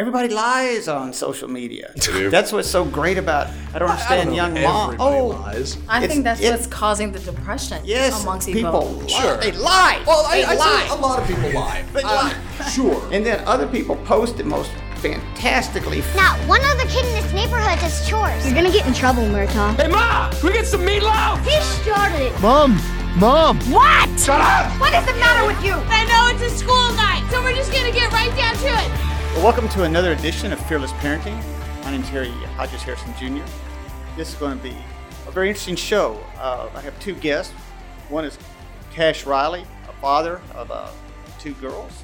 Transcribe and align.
everybody 0.00 0.28
lies 0.32 0.88
on 0.88 1.12
social 1.12 1.46
media. 1.48 1.92
That's 2.30 2.52
what's 2.52 2.70
so 2.70 2.84
great 2.84 3.18
about. 3.18 3.48
I 3.74 3.78
don't 3.78 3.90
understand 3.90 4.34
young 4.34 4.54
mom. 4.54 4.94
Everybody 4.94 5.20
Oh, 5.20 5.26
lies. 5.26 5.76
I 5.88 6.06
think 6.06 6.24
that's 6.24 6.40
it- 6.40 6.50
what's 6.50 6.66
causing 6.66 7.12
the 7.12 7.18
depression 7.20 7.78
yes, 7.84 8.22
amongst 8.22 8.46
people. 8.48 8.72
people. 8.80 8.86
lie. 9.02 9.06
Sure. 9.20 9.36
They 9.36 9.52
lie. 9.52 10.02
Well, 10.06 10.24
I, 10.26 10.38
they 10.38 10.44
I 10.44 10.54
lie. 10.54 10.86
say 10.88 10.98
a 10.98 11.00
lot 11.06 11.18
of 11.20 11.26
people 11.28 11.50
lie. 11.52 11.84
They 11.92 12.02
Uh, 12.02 12.08
lie. 12.08 12.34
Sure. 12.76 12.98
And 13.14 13.24
then 13.26 13.38
other 13.46 13.66
people 13.66 13.96
post 14.12 14.38
the 14.38 14.44
most 14.44 14.70
fantastically. 14.96 16.02
Not 16.16 16.38
one 16.48 16.60
other 16.72 16.86
kid 16.88 17.04
in 17.06 17.12
this 17.22 17.32
neighborhood 17.32 17.78
does 17.80 18.08
chores. 18.08 18.44
You're 18.46 18.54
gonna 18.54 18.72
get 18.72 18.86
in 18.86 18.94
trouble, 18.94 19.22
Murtaugh. 19.24 19.76
Hey, 19.80 19.88
Ma! 19.88 20.30
Can 20.30 20.46
we 20.48 20.52
get 20.54 20.66
some 20.66 20.80
meatloaf? 20.80 21.38
He 21.44 21.56
started 21.82 22.20
it. 22.28 22.40
Mom! 22.40 22.80
Mom! 23.18 23.58
What? 23.70 24.08
Shut 24.18 24.40
up! 24.40 24.70
What 24.80 24.92
is 24.94 25.04
the 25.04 25.14
matter 25.24 25.46
with 25.46 25.60
you? 25.64 25.74
I 25.98 26.00
know 26.10 26.22
it's 26.32 26.42
a 26.52 26.56
school 26.56 26.88
night, 26.96 27.22
so 27.30 27.42
we're 27.42 27.54
just 27.56 27.72
gonna 27.72 27.92
get 27.92 28.10
right 28.12 28.32
down 28.36 28.54
to 28.64 28.68
it. 28.82 29.09
Well, 29.34 29.44
welcome 29.44 29.68
to 29.70 29.84
another 29.84 30.12
edition 30.12 30.52
of 30.52 30.60
Fearless 30.66 30.92
Parenting. 30.94 31.40
My 31.84 31.92
name's 31.92 32.08
Harry 32.08 32.30
Hodges 32.56 32.82
Harrison 32.82 33.12
Jr. 33.18 33.44
This 34.16 34.28
is 34.30 34.34
going 34.34 34.56
to 34.58 34.62
be 34.62 34.76
a 35.26 35.30
very 35.30 35.48
interesting 35.48 35.76
show. 35.76 36.18
Uh, 36.38 36.68
I 36.74 36.80
have 36.80 36.98
two 37.00 37.14
guests. 37.14 37.52
One 38.08 38.24
is 38.24 38.38
Cash 38.92 39.24
Riley, 39.26 39.64
a 39.88 39.92
father 40.00 40.40
of 40.54 40.70
uh, 40.70 40.88
two 41.38 41.52
girls. 41.54 42.02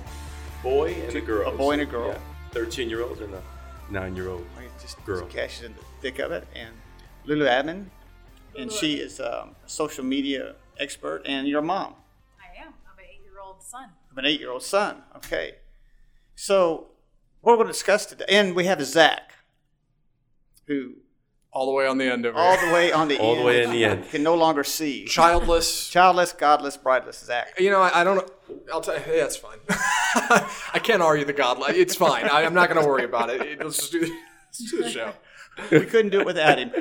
boy 0.62 0.94
and 0.94 1.16
a 1.16 1.20
girl. 1.20 1.52
a 1.52 1.56
boy 1.56 1.72
and 1.72 1.82
a 1.82 1.86
girl. 1.86 2.08
Yeah, 2.08 2.18
Thirteen-year-old 2.52 3.20
and 3.20 3.34
a 3.34 3.42
nine-year-old 3.90 4.46
I 4.56 4.60
mean, 4.60 4.70
just 4.80 5.04
girl. 5.04 5.26
Cash 5.26 5.58
is 5.58 5.64
in 5.66 5.74
the 5.74 5.82
thick 6.00 6.18
of 6.20 6.32
it, 6.32 6.46
and 6.54 6.74
Lulu 7.24 7.46
Amin, 7.48 7.90
and 8.58 8.70
she 8.72 8.94
is 8.94 9.20
um, 9.20 9.56
a 9.64 9.68
social 9.68 10.04
media 10.04 10.54
expert, 10.78 11.22
and 11.26 11.46
your 11.48 11.60
mom 11.62 11.94
I 12.40 12.62
am. 12.62 12.68
I 12.68 12.90
have 12.90 12.98
an 12.98 13.04
eight-year-old 13.10 13.62
son. 13.62 13.90
of 14.10 14.16
an 14.18 14.24
eight-year-old 14.24 14.62
son. 14.62 15.02
Okay, 15.16 15.56
so 16.36 16.86
what 17.46 17.52
we're 17.52 17.58
going 17.62 17.68
to 17.68 17.72
discuss 17.74 18.06
today, 18.06 18.24
and 18.28 18.56
we 18.56 18.64
have 18.64 18.82
Zach, 18.84 19.30
who 20.66 20.94
All 21.52 21.66
the 21.66 21.70
way 21.72 21.86
on 21.86 21.96
the 21.96 22.10
end 22.10 22.26
of 22.26 22.34
it. 22.34 22.38
all 22.38 22.56
the 22.66 22.72
way 22.72 22.90
on 22.90 23.06
the 23.06 23.18
All 23.20 23.34
end, 23.34 23.40
the 23.40 23.44
way 23.44 23.62
in 23.62 23.70
the 23.70 23.84
end. 23.84 24.08
can 24.10 24.24
no 24.24 24.34
longer 24.34 24.64
see. 24.64 25.04
Childless. 25.04 25.88
Childless, 25.88 26.32
godless, 26.32 26.76
brideless 26.76 27.24
Zach. 27.24 27.54
You 27.60 27.70
know, 27.70 27.80
I, 27.80 28.00
I 28.00 28.04
don't. 28.04 28.28
I'll 28.72 28.80
tell 28.80 28.94
you. 28.96 29.02
Yeah, 29.06 29.26
it's 29.26 29.36
fine. 29.36 29.58
I 29.70 30.80
can't 30.82 31.00
argue 31.02 31.24
the 31.24 31.32
God. 31.32 31.58
It's 31.68 31.94
fine. 31.94 32.24
I, 32.28 32.42
I'm 32.44 32.52
not 32.52 32.68
going 32.68 32.82
to 32.82 32.88
worry 32.88 33.04
about 33.04 33.30
it. 33.30 33.40
It- 33.40 33.60
Let's 33.62 33.76
just 33.78 33.92
do, 33.92 34.00
let's 34.00 34.70
do 34.70 34.82
the 34.82 34.90
show. 34.90 35.12
we 35.70 35.86
couldn't 35.86 36.10
do 36.10 36.18
it 36.22 36.26
without 36.26 36.58
him, 36.58 36.72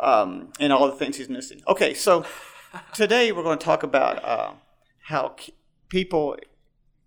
um, 0.00 0.52
and 0.58 0.72
all 0.72 0.86
the 0.86 0.96
things 0.96 1.18
he's 1.18 1.28
missing. 1.28 1.60
Okay, 1.68 1.92
so 1.92 2.24
today 2.94 3.30
we're 3.30 3.42
going 3.44 3.58
to 3.58 3.64
talk 3.64 3.82
about 3.82 4.24
uh, 4.24 4.52
how 5.02 5.34
k- 5.36 5.52
people 5.90 6.36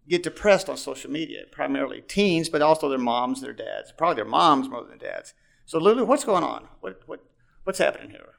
get 0.08 0.24
depressed 0.24 0.70
on 0.70 0.78
social 0.78 1.12
media, 1.12 1.44
primarily 1.52 2.02
teens, 2.02 2.50
but 2.50 2.62
also 2.62 2.90
their 2.90 2.98
moms, 2.98 3.42
their 3.42 3.54
dads, 3.54 3.92
probably 3.92 4.16
their 4.16 4.26
moms 4.26 4.70
more 4.70 4.84
than 4.84 4.98
dads. 4.98 5.34
So 5.66 5.80
Lulu, 5.80 6.06
what's 6.06 6.24
going 6.24 6.44
on? 6.44 6.68
What 6.80 7.02
what 7.06 7.26
what's 7.64 7.80
happening 7.80 8.12
here? 8.12 8.36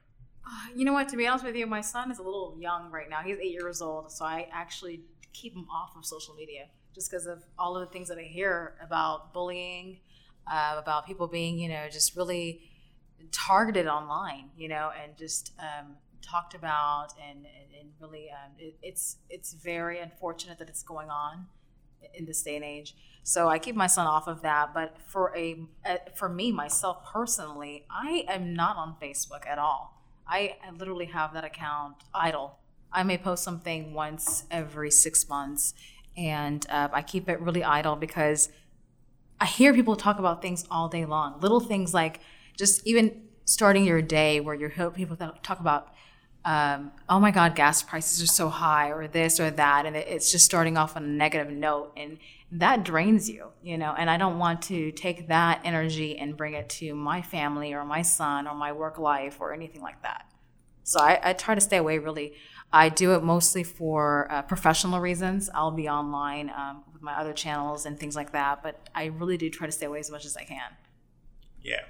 You 0.74 0.86
know 0.86 0.94
what? 0.94 1.08
To 1.10 1.16
be 1.16 1.26
honest 1.26 1.44
with 1.44 1.56
you, 1.56 1.66
my 1.66 1.82
son 1.82 2.10
is 2.10 2.18
a 2.18 2.22
little 2.22 2.56
young 2.58 2.90
right 2.90 3.10
now. 3.10 3.20
He's 3.22 3.36
eight 3.38 3.52
years 3.52 3.82
old, 3.82 4.10
so 4.10 4.24
I 4.24 4.48
actually 4.50 5.02
keep 5.34 5.54
him 5.54 5.66
off 5.70 5.94
of 5.96 6.06
social 6.06 6.34
media 6.34 6.66
just 6.94 7.10
because 7.10 7.26
of 7.26 7.44
all 7.58 7.76
of 7.76 7.86
the 7.86 7.92
things 7.92 8.08
that 8.08 8.18
I 8.18 8.22
hear 8.22 8.74
about 8.82 9.34
bullying, 9.34 9.98
uh, 10.50 10.76
about 10.78 11.06
people 11.06 11.26
being, 11.26 11.58
you 11.58 11.68
know, 11.68 11.86
just 11.90 12.16
really 12.16 12.62
targeted 13.30 13.86
online, 13.86 14.48
you 14.56 14.68
know, 14.68 14.90
and 15.02 15.16
just 15.18 15.52
um, 15.58 15.96
talked 16.22 16.54
about, 16.54 17.08
and 17.22 17.40
and, 17.40 17.78
and 17.78 17.90
really, 18.00 18.30
um, 18.30 18.52
it, 18.58 18.74
it's 18.82 19.18
it's 19.28 19.52
very 19.52 20.00
unfortunate 20.00 20.58
that 20.60 20.70
it's 20.70 20.82
going 20.82 21.10
on 21.10 21.46
in 22.14 22.24
this 22.26 22.42
day 22.42 22.56
and 22.56 22.64
age. 22.64 22.94
So 23.22 23.48
I 23.48 23.58
keep 23.58 23.76
my 23.76 23.86
son 23.86 24.06
off 24.06 24.26
of 24.26 24.42
that. 24.42 24.72
But 24.72 24.96
for 25.06 25.36
a 25.36 25.60
uh, 25.84 25.96
for 26.14 26.28
me 26.28 26.50
myself 26.50 27.04
personally, 27.04 27.84
I 27.90 28.24
am 28.28 28.54
not 28.54 28.76
on 28.76 28.96
Facebook 29.00 29.46
at 29.46 29.58
all. 29.58 30.02
I, 30.26 30.56
I 30.66 30.70
literally 30.72 31.06
have 31.06 31.32
that 31.34 31.44
account 31.44 31.96
idle. 32.14 32.58
I 32.92 33.02
may 33.02 33.18
post 33.18 33.44
something 33.44 33.92
once 33.92 34.44
every 34.50 34.90
six 34.90 35.28
months, 35.28 35.74
and 36.16 36.66
uh, 36.70 36.88
I 36.92 37.02
keep 37.02 37.28
it 37.28 37.40
really 37.40 37.62
idle 37.62 37.96
because 37.96 38.48
I 39.40 39.46
hear 39.46 39.72
people 39.72 39.94
talk 39.94 40.18
about 40.18 40.42
things 40.42 40.64
all 40.70 40.88
day 40.88 41.04
long. 41.04 41.40
Little 41.40 41.60
things 41.60 41.94
like 41.94 42.20
just 42.56 42.86
even 42.86 43.22
starting 43.44 43.84
your 43.84 44.02
day 44.02 44.40
where 44.40 44.54
you 44.54 44.68
hear 44.68 44.90
people 44.90 45.16
talk 45.16 45.60
about, 45.60 45.88
um, 46.44 46.92
oh 47.08 47.20
my 47.20 47.30
God, 47.30 47.54
gas 47.54 47.82
prices 47.82 48.22
are 48.22 48.26
so 48.26 48.48
high, 48.48 48.90
or 48.90 49.06
this 49.06 49.38
or 49.40 49.50
that, 49.50 49.86
and 49.86 49.96
it's 49.96 50.32
just 50.32 50.44
starting 50.44 50.76
off 50.76 50.96
on 50.96 51.04
a 51.04 51.08
negative 51.08 51.52
note, 51.52 51.92
and 51.96 52.18
that 52.52 52.84
drains 52.84 53.28
you, 53.28 53.48
you 53.62 53.76
know. 53.76 53.94
And 53.96 54.08
I 54.08 54.16
don't 54.16 54.38
want 54.38 54.62
to 54.62 54.90
take 54.92 55.28
that 55.28 55.60
energy 55.64 56.16
and 56.18 56.36
bring 56.36 56.54
it 56.54 56.68
to 56.70 56.94
my 56.94 57.20
family 57.20 57.74
or 57.74 57.84
my 57.84 58.02
son 58.02 58.46
or 58.46 58.54
my 58.54 58.72
work 58.72 58.98
life 58.98 59.38
or 59.40 59.52
anything 59.52 59.82
like 59.82 60.02
that. 60.02 60.26
So 60.84 61.00
I, 61.00 61.20
I 61.22 61.32
try 61.34 61.54
to 61.54 61.60
stay 61.60 61.76
away 61.76 61.98
really. 61.98 62.32
I 62.72 62.88
do 62.88 63.14
it 63.14 63.22
mostly 63.22 63.64
for 63.64 64.30
uh, 64.30 64.42
professional 64.42 65.00
reasons. 65.00 65.50
I'll 65.54 65.70
be 65.70 65.88
online 65.88 66.50
um, 66.50 66.84
with 66.92 67.02
my 67.02 67.14
other 67.14 67.32
channels 67.32 67.84
and 67.84 67.98
things 67.98 68.16
like 68.16 68.32
that, 68.32 68.62
but 68.62 68.88
I 68.94 69.06
really 69.06 69.36
do 69.36 69.50
try 69.50 69.66
to 69.66 69.72
stay 69.72 69.86
away 69.86 70.00
as 70.00 70.10
much 70.10 70.24
as 70.24 70.36
I 70.36 70.44
can. 70.44 70.70
Yeah. 71.62 71.80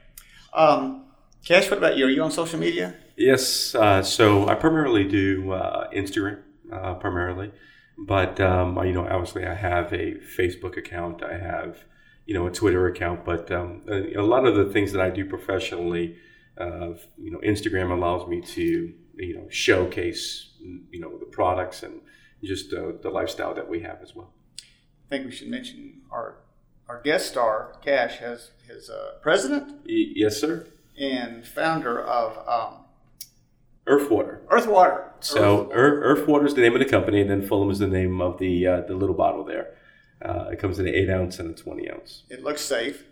Um, 0.52 1.06
Cash, 1.44 1.70
what 1.70 1.78
about 1.78 1.96
you? 1.96 2.06
Are 2.06 2.10
you 2.10 2.22
on 2.22 2.30
social 2.30 2.58
media? 2.58 2.94
Yes. 3.18 3.74
Uh, 3.74 4.02
so 4.02 4.48
I 4.48 4.54
primarily 4.54 5.04
do 5.04 5.52
uh, 5.52 5.90
Instagram, 5.90 6.40
uh, 6.72 6.94
primarily, 6.94 7.50
but 7.98 8.40
um, 8.40 8.78
I- 8.78 8.84
you 8.86 8.92
know, 8.92 9.06
obviously, 9.06 9.44
I 9.44 9.54
have 9.54 9.92
a 9.92 10.14
Facebook 10.38 10.76
account. 10.76 11.22
I 11.22 11.36
have, 11.38 11.78
you 12.26 12.34
know, 12.34 12.46
a 12.46 12.50
Twitter 12.50 12.86
account. 12.86 13.24
But 13.24 13.50
um, 13.50 13.82
a, 13.88 14.14
a 14.14 14.22
lot 14.22 14.46
of 14.46 14.54
the 14.54 14.66
things 14.72 14.92
that 14.92 15.00
I 15.02 15.10
do 15.10 15.24
professionally, 15.24 16.16
uh, 16.60 16.90
you 17.16 17.30
know, 17.32 17.38
Instagram 17.40 17.90
allows 17.90 18.28
me 18.28 18.40
to, 18.40 18.92
you 19.16 19.34
know, 19.34 19.46
showcase, 19.50 20.50
you 20.60 21.00
know, 21.00 21.18
the 21.18 21.26
products 21.26 21.82
and 21.82 22.00
just 22.42 22.72
uh, 22.72 22.92
the 23.02 23.10
lifestyle 23.10 23.52
that 23.54 23.68
we 23.68 23.80
have 23.80 23.98
as 24.02 24.14
well. 24.14 24.32
I 24.60 25.08
think 25.08 25.24
we 25.26 25.32
should 25.32 25.48
mention 25.48 26.02
our 26.12 26.36
our 26.88 27.02
guest 27.02 27.28
star, 27.28 27.74
Cash, 27.84 28.18
has 28.18 28.52
his 28.66 28.88
uh, 28.88 29.18
president 29.20 29.68
Y- 29.86 30.12
yes, 30.14 30.40
sir. 30.40 30.66
and 30.98 31.46
founder 31.46 32.00
of 32.00 32.38
um, 32.48 32.84
Earthwater. 33.88 34.38
Earthwater. 34.48 35.04
So 35.20 35.70
Earth, 35.72 36.18
Earthwater 36.26 36.46
is 36.46 36.54
the 36.54 36.60
name 36.60 36.74
of 36.74 36.78
the 36.80 36.84
company, 36.88 37.20
and 37.20 37.28
then 37.30 37.42
Fulvic 37.48 37.72
is 37.72 37.78
the 37.80 37.86
name 37.88 38.20
of 38.20 38.38
the 38.38 38.66
uh, 38.66 38.80
the 38.82 38.94
little 38.94 39.14
bottle 39.16 39.44
there. 39.44 39.74
Uh, 40.20 40.48
it 40.52 40.58
comes 40.58 40.78
in 40.78 40.86
an 40.88 40.94
eight 40.94 41.08
ounce 41.10 41.38
and 41.38 41.50
a 41.50 41.54
twenty 41.54 41.90
ounce. 41.90 42.22
It 42.28 42.42
looks 42.42 42.60
safe. 42.60 43.04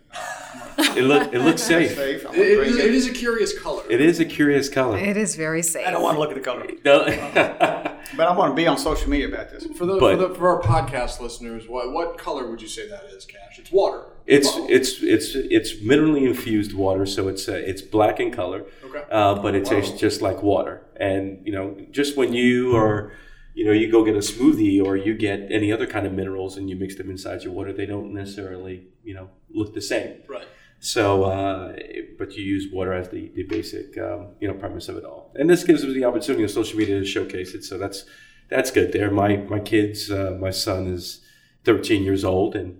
It 0.77 1.03
look 1.03 1.33
it 1.33 1.39
looks 1.39 1.61
safe. 1.73 1.95
Safe. 1.95 2.25
I'm 2.27 2.33
It, 2.33 2.37
gonna 2.37 2.43
it, 2.49 2.55
drink 2.55 2.69
is, 2.71 2.77
it. 2.77 2.85
it 2.85 2.95
is 2.95 3.07
a 3.07 3.13
curious 3.13 3.57
color. 3.59 3.83
It 3.89 4.01
is 4.01 4.19
a 4.19 4.25
curious 4.25 4.69
color. 4.69 4.97
It 4.97 5.17
is 5.17 5.35
very 5.35 5.61
safe. 5.61 5.87
I 5.87 5.91
don't 5.91 6.01
want 6.03 6.15
to 6.15 6.19
look 6.19 6.29
at 6.29 6.35
the 6.35 6.41
color, 6.41 6.65
No. 6.85 7.03
but 8.15 8.27
I 8.27 8.35
want 8.35 8.51
to 8.51 8.55
be 8.55 8.67
on 8.67 8.77
social 8.77 9.09
media 9.09 9.27
about 9.27 9.49
this. 9.49 9.65
For 9.77 9.85
the, 9.85 9.97
But- 9.97 10.17
for 10.19 10.27
the 10.29 10.35
for 10.35 10.49
our 10.49 10.61
podcast 10.61 11.19
listeners, 11.19 11.67
what 11.67 11.91
what 11.91 12.17
color 12.17 12.49
would 12.49 12.61
you 12.61 12.67
say 12.67 12.87
that 12.89 13.03
is, 13.15 13.25
Cash? 13.25 13.59
It's 13.59 13.71
water. 13.71 14.03
it's 14.25 14.49
Bottle. 14.51 14.67
it's 14.69 15.01
it's 15.01 15.35
it's 15.35 15.73
minerally 15.83 16.25
infused 16.27 16.73
water, 16.73 17.05
so 17.05 17.27
it's 17.27 17.47
uh, 17.49 17.53
it's 17.53 17.81
black 17.81 18.19
in 18.19 18.31
color, 18.31 18.65
Okay. 18.85 19.03
uh, 19.11 19.35
but 19.41 19.55
it 19.55 19.65
tastes 19.65 19.99
just 19.99 20.21
like 20.21 20.41
water. 20.43 20.83
And 20.99 21.45
you 21.45 21.51
know, 21.53 21.75
just 21.91 22.15
when 22.17 22.33
you 22.33 22.75
are, 22.75 23.11
you 23.53 23.65
know, 23.65 23.71
you 23.71 23.91
go 23.91 24.03
get 24.05 24.15
a 24.15 24.19
smoothie 24.19 24.83
or 24.83 24.95
you 24.95 25.13
get 25.15 25.51
any 25.51 25.71
other 25.71 25.87
kind 25.87 26.05
of 26.05 26.13
minerals 26.13 26.57
and 26.57 26.69
you 26.69 26.75
mix 26.75 26.95
them 26.95 27.09
inside 27.09 27.43
your 27.43 27.53
water, 27.53 27.73
they 27.73 27.85
don't 27.85 28.13
necessarily, 28.13 28.87
you 29.03 29.13
know, 29.13 29.29
look 29.49 29.73
the 29.73 29.81
same. 29.81 30.17
right. 30.27 30.45
So, 30.79 31.23
uh, 31.23 31.75
but 32.17 32.35
you 32.35 32.43
use 32.43 32.71
water 32.71 32.93
as 32.93 33.09
the, 33.09 33.31
the 33.35 33.43
basic, 33.43 33.97
um, 33.97 34.29
you 34.39 34.47
know, 34.47 34.53
premise 34.53 34.89
of 34.89 34.97
it 34.97 35.03
all. 35.05 35.31
And 35.35 35.49
this 35.49 35.63
gives 35.63 35.83
us 35.83 35.93
the 35.93 36.03
opportunity 36.05 36.43
of 36.43 36.51
social 36.51 36.77
media 36.77 36.99
to 36.99 37.05
showcase 37.05 37.53
it. 37.55 37.63
So 37.63 37.77
that's 37.77 38.05
that's 38.49 38.71
good. 38.71 38.91
There, 38.93 39.09
my 39.11 39.37
my 39.37 39.59
kids, 39.59 40.11
uh, 40.11 40.37
my 40.39 40.51
son 40.51 40.87
is 40.87 41.21
13 41.65 42.03
years 42.03 42.23
old, 42.23 42.55
and 42.55 42.79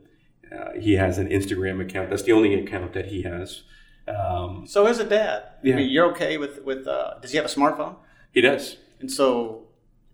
uh, 0.52 0.74
he 0.80 0.94
has 0.94 1.18
an 1.18 1.28
Instagram 1.28 1.82
account. 1.82 2.10
That's 2.10 2.24
the 2.24 2.32
only 2.32 2.54
account 2.54 2.94
that 2.94 3.08
he 3.08 3.24
has. 3.24 3.64
Um, 4.08 4.66
So 4.68 4.86
as 4.86 5.00
a 5.00 5.04
dad, 5.04 5.44
Yeah. 5.64 5.74
I 5.74 5.78
mean, 5.78 5.90
you're 5.90 6.10
okay 6.12 6.38
with 6.38 6.64
with. 6.64 6.88
Uh, 6.88 7.20
does 7.20 7.32
he 7.32 7.38
have 7.38 7.46
a 7.46 7.50
smartphone? 7.50 7.96
he 8.32 8.42
does. 8.42 8.78
And 9.00 9.12
so, 9.12 9.68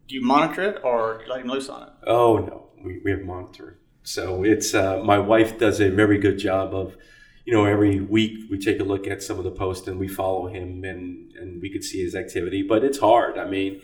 do 0.08 0.16
you 0.16 0.22
monitor 0.25 0.62
it 0.63 0.80
or 0.84 1.18
do 1.18 1.24
you 1.25 1.30
let 1.30 1.42
him 1.42 1.48
loose 1.50 1.69
on 1.69 1.84
it? 1.84 1.90
Oh 2.08 2.38
no, 2.38 2.69
we, 2.84 3.02
we 3.04 3.12
have 3.12 3.22
monitoring. 3.22 3.75
So 4.04 4.44
it's 4.44 4.74
uh, 4.74 5.02
my 5.04 5.19
wife 5.19 5.60
does 5.60 5.80
a 5.80 5.90
very 5.90 6.18
good 6.18 6.38
job 6.38 6.74
of, 6.74 6.98
you 7.45 7.54
know, 7.54 7.66
every 7.66 8.00
week 8.00 8.50
we 8.50 8.57
take 8.57 8.80
a 8.80 8.84
look 8.84 9.06
at 9.07 9.22
some 9.22 9.38
of 9.38 9.44
the 9.44 9.51
posts 9.51 9.88
and 9.88 10.00
we 10.00 10.07
follow 10.07 10.48
him 10.48 10.84
and 10.84 11.31
and 11.34 11.62
we 11.62 11.69
could 11.69 11.84
see 11.84 12.01
his 12.01 12.16
activity. 12.16 12.63
But 12.63 12.84
it's 12.84 13.00
hard. 13.00 13.38
I 13.38 13.45
mean, 13.45 13.81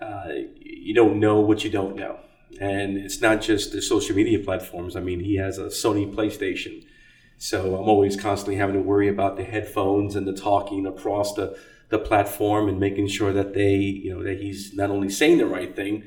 uh, 0.00 0.28
you 0.60 0.94
don't 0.94 1.18
know 1.18 1.40
what 1.40 1.64
you 1.64 1.70
don't 1.70 1.96
know, 1.96 2.20
and 2.60 2.96
it's 2.98 3.20
not 3.20 3.40
just 3.40 3.72
the 3.72 3.80
social 3.80 4.14
media 4.14 4.38
platforms. 4.38 4.96
I 4.96 5.00
mean, 5.00 5.20
he 5.20 5.36
has 5.36 5.58
a 5.58 5.66
Sony 5.66 6.12
PlayStation. 6.12 6.84
So 7.38 7.76
I'm 7.76 7.88
always 7.88 8.20
constantly 8.20 8.56
having 8.56 8.74
to 8.74 8.82
worry 8.82 9.08
about 9.08 9.36
the 9.36 9.44
headphones 9.44 10.16
and 10.16 10.26
the 10.26 10.32
talking 10.32 10.86
across 10.86 11.34
the, 11.34 11.56
the 11.88 11.98
platform 11.98 12.68
and 12.68 12.80
making 12.80 13.06
sure 13.06 13.32
that 13.32 13.54
they, 13.54 13.76
you 13.76 14.12
know, 14.12 14.24
that 14.24 14.40
he's 14.40 14.74
not 14.74 14.90
only 14.90 15.08
saying 15.08 15.38
the 15.38 15.46
right 15.46 15.74
thing, 15.74 16.02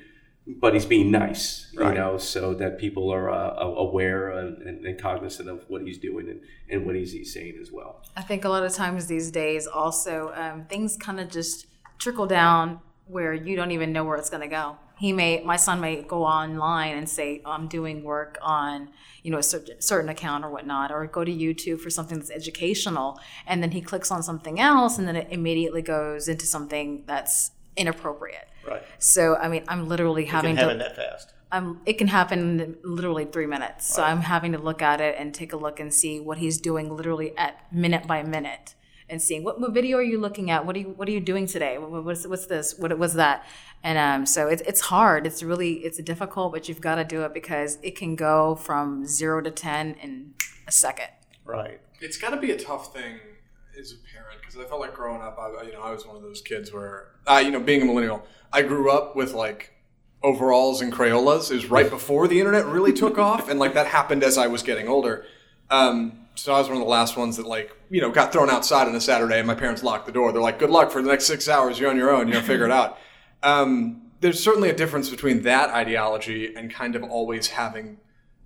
but 0.48 0.74
he's 0.74 0.86
being 0.86 1.12
nice, 1.12 1.68
you 1.72 1.80
Right. 1.82 1.96
know, 1.96 2.18
so 2.18 2.54
that 2.56 2.78
people 2.80 3.12
are 3.14 3.30
uh, 3.30 3.56
aware 3.60 4.30
and, 4.30 4.62
and, 4.64 4.86
and 4.86 5.00
cognizant 5.00 5.50
of 5.50 5.64
what 5.70 5.84
he's 5.84 5.98
doing 5.98 6.30
and, 6.30 6.42
and 6.70 6.86
what 6.86 6.96
he's, 6.96 7.12
he's 7.12 7.34
saying 7.34 7.58
as 7.62 7.72
well. 7.72 8.02
I 8.16 8.22
think 8.22 8.44
a 8.44 8.50
lot 8.50 8.64
of 8.64 8.74
times 8.74 9.08
these 9.08 9.32
days, 9.32 9.68
also, 9.68 10.32
um, 10.36 10.66
things 10.66 10.98
kind 10.98 11.20
of 11.20 11.30
just 11.30 11.68
trickle 12.00 12.26
down 12.28 12.80
where 13.08 13.34
you 13.34 13.56
don't 13.56 13.72
even 13.72 13.92
know 13.94 14.04
where 14.04 14.18
it's 14.18 14.30
going 14.30 14.42
to 14.42 14.48
go. 14.48 14.78
He 14.98 15.14
may, 15.14 15.42
my 15.44 15.56
son 15.56 15.80
may 15.82 16.02
go 16.04 16.24
online 16.24 16.98
and 16.98 17.10
say, 17.10 17.42
I'm 17.46 17.68
doing 17.68 18.04
work 18.04 18.38
on, 18.42 18.90
you 19.24 19.32
know, 19.32 19.40
a 19.40 19.44
certain 19.44 20.10
account 20.10 20.46
or 20.46 20.52
whatnot, 20.52 20.92
or 20.92 21.06
go 21.08 21.24
to 21.24 21.32
YouTube 21.32 21.80
for 21.82 21.90
something 21.90 22.20
that's 22.20 22.30
educational. 22.30 23.20
And 23.48 23.64
then 23.64 23.72
he 23.72 23.82
clicks 23.82 24.12
on 24.12 24.22
something 24.22 24.60
else, 24.60 25.00
and 25.00 25.08
then 25.08 25.16
it 25.16 25.28
immediately 25.32 25.82
goes 25.82 26.28
into 26.28 26.46
something 26.46 27.04
that's 27.08 27.52
inappropriate. 27.76 28.48
Right. 28.68 28.84
So, 29.00 29.36
I 29.36 29.48
mean, 29.48 29.63
I'm 29.68 29.88
literally 29.88 30.25
Can 30.25 30.31
having 30.31 30.56
happen 30.56 30.78
to. 30.78 30.84
that 30.84 30.96
fast. 30.96 31.34
I'm, 31.52 31.81
it 31.86 31.98
can 31.98 32.08
happen 32.08 32.60
in 32.60 32.78
literally 32.84 33.25
three 33.25 33.46
minutes. 33.46 33.94
So 33.94 34.04
I'm 34.04 34.22
having 34.22 34.54
to 34.54 34.58
look 34.58 34.81
at 34.81 35.02
it 35.02 35.16
and 35.18 35.34
take 35.34 35.52
a 35.52 35.58
look 35.58 35.80
and 35.81 35.94
see 35.94 36.19
what 36.19 36.38
he's 36.38 36.62
doing 36.62 36.96
literally 36.96 37.38
at 37.38 37.72
minute 37.74 38.08
by 38.08 38.24
minute 38.24 38.75
and 39.12 39.22
seeing 39.22 39.44
what, 39.44 39.60
what 39.60 39.74
video 39.74 39.98
are 39.98 40.04
you 40.04 40.19
looking 40.19 40.50
at? 40.50 40.66
What 40.66 40.75
are 40.78 40.80
you 40.80 40.94
What 40.96 41.10
are 41.10 41.12
you 41.12 41.19
doing 41.19 41.46
today? 41.46 41.78
What, 41.78 42.06
what's 42.06 42.25
what's 42.25 42.46
this? 42.46 42.75
What 42.80 42.98
was 42.98 43.16
that? 43.16 43.46
And 43.84 43.98
um, 43.98 44.25
so 44.25 44.48
it's 44.48 44.62
it's 44.62 44.80
hard. 44.80 45.28
It's 45.28 45.44
really 45.44 45.74
it's 45.80 46.02
difficult, 46.02 46.54
but 46.54 46.69
you've 46.69 46.81
got 46.81 46.96
to 46.96 47.04
do 47.04 47.24
it 47.24 47.34
because 47.34 47.78
it 47.84 47.98
can 47.98 48.16
go 48.16 48.56
from 48.56 49.06
zero 49.06 49.42
to 49.42 49.52
ten 49.52 49.96
in 49.96 50.34
a 50.66 50.72
second. 50.72 51.10
Right. 51.44 51.81
It's 52.00 52.18
got 52.18 52.30
to 52.30 52.38
be 52.38 52.52
a 52.52 52.57
tough 52.57 52.94
thing 52.94 53.19
as 53.78 53.92
a 53.92 53.98
parent 54.14 54.31
because 54.51 54.65
I 54.65 54.69
felt 54.69 54.81
like 54.81 54.94
growing 54.94 55.21
up, 55.21 55.39
I, 55.39 55.63
you 55.63 55.71
know, 55.71 55.81
I 55.81 55.92
was 55.92 56.06
one 56.06 56.18
of 56.18 56.21
those 56.21 56.42
kids 56.42 56.74
where, 56.74 57.07
uh, 57.25 57.42
you 57.44 57.51
know, 57.51 57.59
being 57.59 57.81
a 57.81 57.86
millennial, 57.86 58.25
I 58.51 58.63
grew 58.63 58.92
up 58.92 59.15
with 59.15 59.33
like 59.33 59.74
overalls 60.24 60.81
and 60.81 60.92
Crayolas. 60.92 61.51
It 61.51 61.56
was 61.56 61.65
right 61.68 61.89
before 61.89 62.27
the 62.27 62.39
internet 62.39 62.65
really 62.65 62.92
took 62.92 63.18
off, 63.30 63.50
and 63.50 63.59
like 63.59 63.74
that 63.75 63.88
happened 63.88 64.24
as 64.24 64.38
I 64.38 64.48
was 64.48 64.62
getting 64.62 64.88
older. 64.88 65.25
Um, 65.69 66.27
so 66.36 66.53
I 66.53 66.59
was 66.59 66.68
one 66.68 66.77
of 66.77 66.83
the 66.83 66.89
last 66.89 67.15
ones 67.15 67.38
that 67.38 67.45
like 67.45 67.75
you 67.89 68.01
know 68.01 68.12
got 68.12 68.33
thrown 68.33 68.50
outside 68.50 68.88
on 68.88 68.95
a 68.95 69.01
Saturday, 69.01 69.38
and 69.38 69.48
my 69.48 69.56
parents 69.56 69.83
locked 69.83 70.06
the 70.06 70.12
door. 70.12 70.33
They're 70.33 70.42
like, 70.42 70.59
"Good 70.59 70.69
luck 70.69 70.92
for 70.92 71.01
the 71.01 71.09
next 71.09 71.25
six 71.25 71.47
hours. 71.47 71.80
You're 71.80 71.89
on 71.89 71.97
your 71.97 72.12
own. 72.12 72.27
You 72.27 72.36
know, 72.36 72.42
figure 72.42 72.65
it 72.65 72.71
out." 72.71 72.97
Um, 73.44 74.12
there's 74.19 74.39
certainly 74.39 74.69
a 74.69 74.75
difference 74.75 75.09
between 75.09 75.42
that 75.42 75.71
ideology 75.71 76.54
and 76.56 76.71
kind 76.71 76.95
of 76.95 77.01
always 77.01 77.47
having 77.47 77.97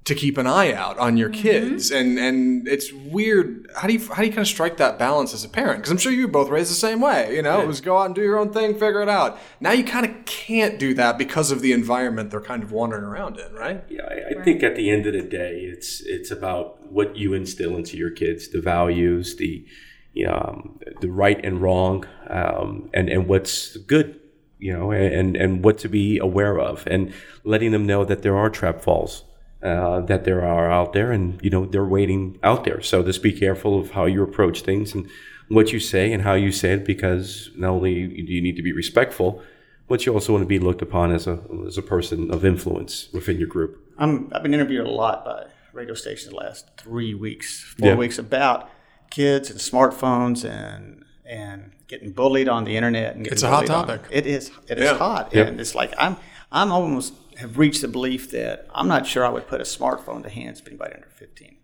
to 0.06 0.16
keep 0.16 0.38
an 0.38 0.48
eye 0.48 0.72
out 0.72 0.98
on 1.00 1.18
your 1.18 1.30
kids. 1.30 1.92
And 1.92 2.18
and 2.18 2.68
it's 2.68 2.94
weird 2.94 3.70
how 3.76 3.88
do 3.88 3.94
you 3.94 4.00
how 4.00 4.22
do 4.22 4.26
you 4.26 4.32
kind 4.32 4.40
of 4.40 4.48
strike 4.48 4.78
that 4.78 4.98
balance 5.00 5.34
as 5.34 5.44
a 5.44 5.50
parent? 5.50 5.80
Because 5.80 5.92
i'm 5.92 5.98
sure 5.98 6.12
you 6.12 6.28
were 6.28 6.32
both 6.32 6.50
raised 6.50 6.70
the 6.70 6.76
same 6.76 7.02
way 7.02 7.36
you 7.36 7.42
know? 7.42 7.60
It 7.62 7.68
was 7.68 7.82
go 7.82 7.98
out 7.98 8.06
and 8.06 8.16
do 8.16 8.22
your 8.22 8.38
own 8.38 8.54
thing 8.54 8.74
figure 8.74 9.02
it 9.02 9.10
out. 9.10 9.40
Now 9.60 9.72
you 9.72 9.84
kind 9.84 10.06
of 10.06 10.26
can't 10.26 10.78
do 10.78 10.94
that 10.94 11.18
because 11.18 11.52
of 11.52 11.62
the 11.62 11.74
environment 11.74 12.30
they're 12.30 12.40
kind 12.40 12.62
of 12.62 12.72
wandering 12.72 13.04
around 13.04 13.40
in 13.40 13.54
right? 13.54 13.84
Yeah, 13.90 14.04
I, 14.04 14.40
I 14.40 14.44
think 14.44 14.64
at 14.64 14.76
the 14.76 14.90
end 14.90 15.06
of 15.06 15.14
the 15.14 15.22
day, 15.22 15.62
it's 15.62 16.02
it's 16.02 16.32
about 16.32 16.92
what 16.92 17.16
you 17.16 17.34
instill 17.34 17.76
into 17.76 17.98
your 17.98 18.12
kids, 18.12 18.50
the 18.50 18.62
values, 18.62 19.36
the 19.38 19.66
you 20.14 20.26
know, 20.26 20.34
um, 20.48 20.80
the 21.02 21.10
right 21.10 21.44
and 21.44 21.62
wrong, 21.62 22.06
um, 22.30 22.90
and 22.94 23.10
and 23.10 23.28
what's 23.28 23.76
good, 23.78 24.20
you 24.60 24.72
know, 24.72 24.92
and 24.92 25.36
and 25.36 25.64
what 25.64 25.78
to 25.80 25.90
be 25.90 26.18
aware 26.20 26.60
of, 26.60 26.88
and 26.88 27.14
letting 27.44 27.72
them 27.72 27.86
know 27.86 28.06
that 28.06 28.22
there 28.22 28.38
are 28.38 28.50
trap 28.50 28.82
falls. 28.82 29.24
Uh, 29.64 30.02
that 30.02 30.26
there 30.26 30.46
are 30.46 30.70
out 30.70 30.94
there, 30.94 31.12
and 31.12 31.40
you 31.42 31.50
know 31.50 31.66
they're 31.66 31.86
waiting 31.86 32.38
out 32.44 32.66
there. 32.66 32.82
So 32.82 33.02
just 33.02 33.24
be 33.24 33.32
careful 33.32 33.80
of 33.80 33.92
how 33.92 34.06
you 34.06 34.22
approach 34.22 34.62
things 34.62 34.94
and 34.94 35.10
what 35.48 35.72
you 35.74 35.80
say 35.80 36.14
and 36.14 36.22
how 36.24 36.34
you 36.36 36.52
say 36.52 36.74
it, 36.74 36.86
because 36.86 37.50
not 37.56 37.70
only 37.72 38.08
do 38.08 38.32
you 38.32 38.42
need 38.42 38.58
to 38.58 38.62
be 38.62 38.74
respectful, 38.74 39.42
but 39.88 40.06
you 40.06 40.14
also 40.14 40.34
want 40.34 40.44
to 40.44 40.48
be 40.48 40.60
looked 40.60 40.84
upon 40.84 41.12
as 41.12 41.26
a 41.26 41.40
as 41.66 41.78
a 41.80 41.82
person 41.82 42.30
of 42.32 42.46
influence 42.46 43.10
within 43.12 43.38
your 43.40 43.48
group. 43.48 43.82
I'm, 43.98 44.30
I've 44.34 44.44
been 44.44 44.54
interviewed 44.54 44.86
a 44.86 44.92
lot 44.92 45.26
by 45.26 45.46
radio 45.74 45.96
stations 45.96 46.30
the 46.30 46.36
last 46.36 46.70
three 46.78 47.16
weeks, 47.16 47.64
four 47.80 47.90
Yeah. 47.90 47.96
weeks 47.96 48.20
about 48.20 48.70
kids 49.10 49.50
and 49.50 49.60
smartphones 49.60 50.48
and 50.48 51.04
and 51.26 51.72
getting 51.88 52.12
bullied 52.12 52.50
on 52.50 52.66
the 52.66 52.76
internet. 52.78 53.16
And 53.16 53.24
getting 53.24 53.34
It's 53.34 53.42
a 53.44 53.48
hot 53.48 53.66
bullied 53.66 53.72
on- 53.72 53.88
topic. 53.88 54.02
It 54.12 54.28
is. 54.28 54.52
It 54.68 54.78
is 54.78 54.84
Yeah. 54.84 54.98
hot, 54.98 55.34
Yep. 55.34 55.48
and 55.48 55.60
it's 55.60 55.74
like 55.74 55.94
I'm 55.98 56.18
I'm 56.56 56.72
almost 56.72 57.14
have 57.38 57.58
reached 57.58 57.82
the 57.82 57.88
belief 57.90 58.32
that 58.32 58.68
I'm 58.74 58.88
not 58.88 59.06
sure 59.06 59.26
I 59.26 59.30
would 59.30 59.48
put 59.48 59.60
a 59.60 59.66
smartphone 59.66 60.18
in 60.18 60.22
the 60.22 60.30
hands 60.30 60.62
of 60.62 60.68
anybody 60.68 60.94
under 60.96 61.10
15, 61.10 61.58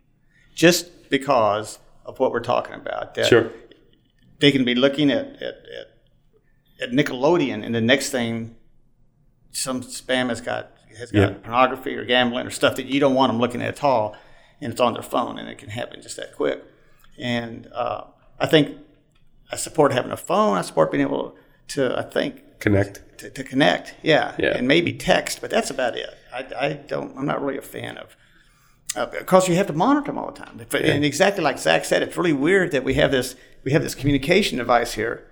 just 0.54 1.10
because 1.10 1.80
of 2.06 2.20
what 2.20 2.32
we're 2.34 2.42
talking 2.42 2.76
about. 2.76 3.16
That 3.16 3.28
Sure. 3.28 3.52
they 4.40 4.52
can 4.52 4.66
be 4.66 4.76
looking 4.76 5.10
at, 5.10 5.28
at, 5.42 5.56
at, 5.80 5.88
at 6.82 6.92
Nickelodeon, 6.92 7.64
and 7.66 7.74
the 7.74 7.80
next 7.82 8.10
thing, 8.10 8.56
some 9.52 9.82
spam 9.82 10.30
has 10.30 10.42
got 10.42 10.72
has 11.00 11.10
got 11.12 11.20
Yeah. 11.20 11.30
pornography 11.38 11.96
or 11.96 12.04
gambling 12.04 12.46
or 12.46 12.50
stuff 12.50 12.76
that 12.76 12.86
you 12.88 13.00
don't 13.00 13.16
want 13.16 13.30
them 13.32 13.40
looking 13.40 13.62
at 13.62 13.70
at 13.70 13.84
all, 13.84 14.16
and 14.60 14.74
it's 14.74 14.82
on 14.82 14.94
their 14.94 15.02
phone, 15.04 15.40
and 15.40 15.48
it 15.48 15.58
can 15.58 15.70
happen 15.70 16.02
just 16.02 16.18
that 16.18 16.36
quick. 16.36 16.62
And 17.18 17.68
uh, 17.74 18.04
I 18.40 18.46
think 18.48 18.78
I 19.52 19.56
support 19.56 19.94
having 19.94 20.12
a 20.12 20.18
phone. 20.18 20.58
I 20.58 20.62
support 20.64 20.92
being 20.92 21.02
able 21.02 21.36
to, 21.70 21.98
I 21.98 22.02
think, 22.04 22.44
Connect. 22.62 23.02
to, 23.20 23.30
to 23.30 23.44
connect. 23.44 23.96
Yeah. 24.02 24.34
Yeah. 24.40 24.56
and 24.58 24.68
maybe 24.68 24.94
text, 24.94 25.42
but 25.42 25.50
that's 25.50 25.70
about 25.70 25.98
it. 25.98 26.10
I, 26.34 26.46
I 26.68 26.74
don't. 26.74 27.18
I'm 27.18 27.26
not 27.26 27.42
really 27.44 27.58
a 27.58 27.62
fan 27.62 27.98
of. 27.98 28.16
Uh, 28.96 29.06
because 29.06 29.48
you 29.50 29.56
have 29.56 29.68
to 29.68 29.74
monitor 29.74 30.08
them 30.08 30.18
all 30.18 30.32
the 30.32 30.38
time, 30.44 30.60
But- 30.70 30.82
and 30.84 31.04
exactly 31.06 31.44
like 31.44 31.58
Zach 31.60 31.86
said, 31.86 32.02
it's 32.04 32.16
really 32.18 32.34
weird 32.34 32.72
that 32.72 32.84
we 32.84 32.94
have 32.96 33.12
this 33.12 33.36
we 33.64 33.72
have 33.72 33.84
this 33.84 33.96
communication 33.96 34.58
device 34.58 34.94
here 34.94 35.28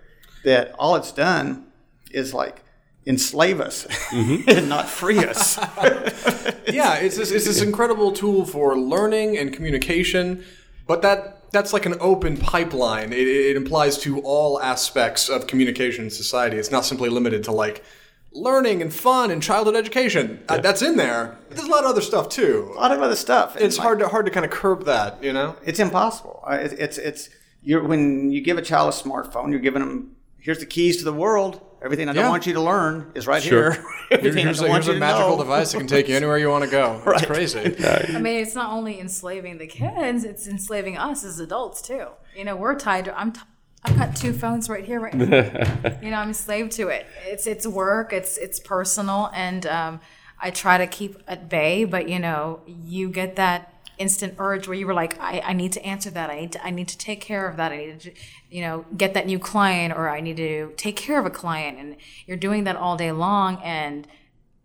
that 0.46 0.74
all 0.80 0.96
it's 0.96 1.12
done 1.12 1.68
is 2.12 2.34
like 2.34 2.64
enslave 3.06 3.60
us 3.60 3.86
and 4.14 4.70
not 4.70 4.88
free 4.88 5.20
us. 5.20 5.58
yeah 6.72 6.96
it's 6.98 7.18
this, 7.18 7.32
it's 7.32 7.46
this 7.46 7.62
incredible 7.62 8.12
tool 8.12 8.46
for 8.46 8.78
learning 8.78 9.38
and 9.38 9.52
communication 9.54 10.44
but 10.88 11.02
that 11.02 11.39
that's 11.52 11.74
like 11.74 11.86
an 11.86 11.96
open 12.00 12.38
pipeline. 12.38 13.12
It, 13.14 13.28
it 13.28 13.56
implies 13.56 13.98
to 14.00 14.20
all 14.22 14.60
aspects 14.62 15.30
of 15.30 15.48
communication 15.48 16.06
in 16.06 16.10
society. 16.12 16.58
It's 16.58 16.72
not 16.72 16.86
simply 16.86 17.10
limited 17.10 17.44
to 17.46 17.52
like 17.52 17.84
learning 18.32 18.82
and 18.82 18.94
fun 18.94 19.32
and 19.32 19.42
childhood 19.42 19.76
education. 19.76 20.44
Uh, 20.48 20.58
that's 20.60 20.82
in 20.82 20.96
there. 20.98 21.38
There's 21.50 21.68
a 21.68 21.72
lot 21.72 21.84
of 21.84 21.90
other 21.90 22.02
stuff 22.02 22.30
too. 22.30 22.70
A 22.74 22.80
lot 22.80 22.92
of 22.92 23.02
other 23.02 23.16
stuff. 23.16 23.56
It's 23.58 23.78
like- 23.78 23.84
hard 23.86 24.00
to 24.00 24.08
hard 24.08 24.26
to 24.28 24.32
kind 24.32 24.46
of 24.46 24.52
curb 24.52 24.86
that 24.86 25.24
you 25.24 25.34
know? 25.34 25.56
It's 25.66 25.80
impossible. 25.80 26.44
Uh, 26.50 26.54
it- 26.56 26.74
It's 26.80 26.98
it's 26.98 27.30
you're 27.64 27.84
when 27.84 28.32
you 28.32 28.42
give 28.42 28.58
a 28.58 28.62
child 28.62 28.94
a 28.94 28.96
smartphone, 28.96 29.50
you're 29.52 29.60
giving 29.60 29.82
them 29.82 30.16
here's 30.38 30.60
the 30.60 30.66
keys 30.66 30.98
to 30.98 31.04
the 31.04 31.14
world. 31.14 31.60
Everything 31.82 32.10
I 32.10 32.14
don't 32.14 32.24
Yeah. 32.26 32.30
want 32.30 32.46
you 32.46 32.54
to 32.54 32.62
learn 32.62 33.12
is 33.16 33.26
right 33.28 33.42
Sure. 33.42 33.72
here. 33.72 33.84
Everything 34.12 34.46
here's 34.46 34.60
I 34.62 34.66
a, 34.66 34.68
don't 34.68 34.72
want 34.74 34.84
here's 34.84 34.88
you 34.88 34.92
a 34.92 34.96
to 34.96 35.00
magical 35.00 35.38
know. 35.38 35.44
device 35.44 35.72
that 35.72 35.78
can 35.78 35.88
take 35.88 36.08
you 36.10 36.16
anywhere 36.16 36.38
you 36.38 36.50
want 36.50 36.64
to 36.66 36.70
go 36.70 37.02
it's 37.08 37.26
crazy 37.26 37.60
I 38.16 38.20
mean, 38.20 38.42
it's 38.42 38.56
not 38.56 38.72
only 38.74 39.00
enslaving 39.00 39.58
the 39.60 39.68
kids; 39.68 40.24
it's 40.24 40.48
enslaving 40.48 40.98
us 40.98 41.24
as 41.24 41.40
adults 41.40 41.82
too. 41.82 42.08
You 42.36 42.44
know, 42.46 42.56
we're 42.56 42.76
tied. 42.76 43.06
To, 43.06 43.18
I'm. 43.20 43.32
T- 43.32 43.42
I've 43.86 43.98
got 43.98 44.14
two 44.14 44.34
phones 44.34 44.70
right 44.70 44.84
here, 44.84 45.00
right 45.00 45.14
now. 45.14 45.96
you 46.02 46.12
know, 46.12 46.18
I'm 46.18 46.28
enslaved 46.30 46.74
to 46.74 46.90
it. 46.90 47.06
It's 47.26 47.48
it's 47.48 47.66
work. 47.66 48.12
It's 48.12 48.38
it's 48.38 48.60
personal, 48.60 49.32
and 49.34 49.66
um, 49.66 50.02
I 50.38 50.52
try 50.52 50.78
to 50.78 50.86
keep 50.88 51.18
at 51.28 51.48
bay. 51.50 51.86
But 51.86 52.10
you 52.10 52.20
know, 52.20 52.60
you 52.68 53.10
get 53.10 53.38
that 53.38 53.79
instant 54.00 54.36
urge 54.40 54.68
where 54.68 54.76
you 54.78 54.88
were 54.88 54.94
like, 54.94 55.20
I, 55.20 55.42
I 55.46 55.54
need 55.54 55.72
to 55.74 55.86
answer 55.86 56.10
that. 56.10 56.30
I 56.30 56.40
need 56.40 56.52
to 56.54 56.66
I 56.66 56.70
need 56.72 56.88
to 56.88 56.98
take 56.98 57.22
care 57.22 57.48
of 57.48 57.58
that. 57.58 57.72
I 57.72 57.78
need 57.78 58.00
to, 58.02 58.12
you 58.50 58.62
know, 58.62 58.86
get 58.98 59.14
that 59.14 59.28
new 59.28 59.38
client, 59.38 59.94
or 59.94 60.10
I 60.10 60.22
need 60.22 60.38
to 60.38 60.74
take 60.78 60.96
care 60.96 61.20
of 61.20 61.26
a 61.26 61.30
client, 61.30 61.78
and 61.78 61.98
you're 62.26 62.38
doing 62.38 62.64
that 62.64 62.76
all 62.76 62.98
day 62.98 63.12
long, 63.12 63.62
and 63.64 64.08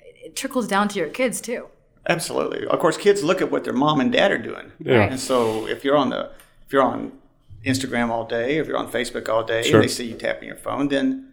it 0.01 0.35
trickles 0.37 0.67
down 0.69 0.89
to 0.89 0.99
your 0.99 1.09
kids 1.09 1.41
too. 1.41 1.67
Absolutely. 2.09 2.67
Of 2.67 2.79
course, 2.79 2.97
kids 2.97 3.23
look 3.25 3.43
at 3.43 3.51
what 3.51 3.65
their 3.65 3.73
mom 3.73 4.01
and 4.01 4.13
dad 4.13 4.31
are 4.31 4.39
doing. 4.39 4.73
Yeah. 4.79 5.03
And 5.03 5.19
so 5.21 5.67
if 5.67 5.85
you're 5.85 5.97
on 5.97 6.11
the 6.11 6.31
if 6.67 6.73
you're 6.73 6.83
on 6.83 7.13
Instagram 7.65 8.11
all 8.11 8.25
day, 8.27 8.59
if 8.59 8.67
you're 8.67 8.77
on 8.77 8.91
Facebook 8.91 9.29
all 9.29 9.43
day, 9.43 9.63
Sure. 9.63 9.77
and 9.77 9.85
they 9.85 9.89
see 9.89 10.07
you 10.07 10.15
tapping 10.17 10.49
your 10.49 10.57
phone, 10.57 10.89
then 10.89 11.33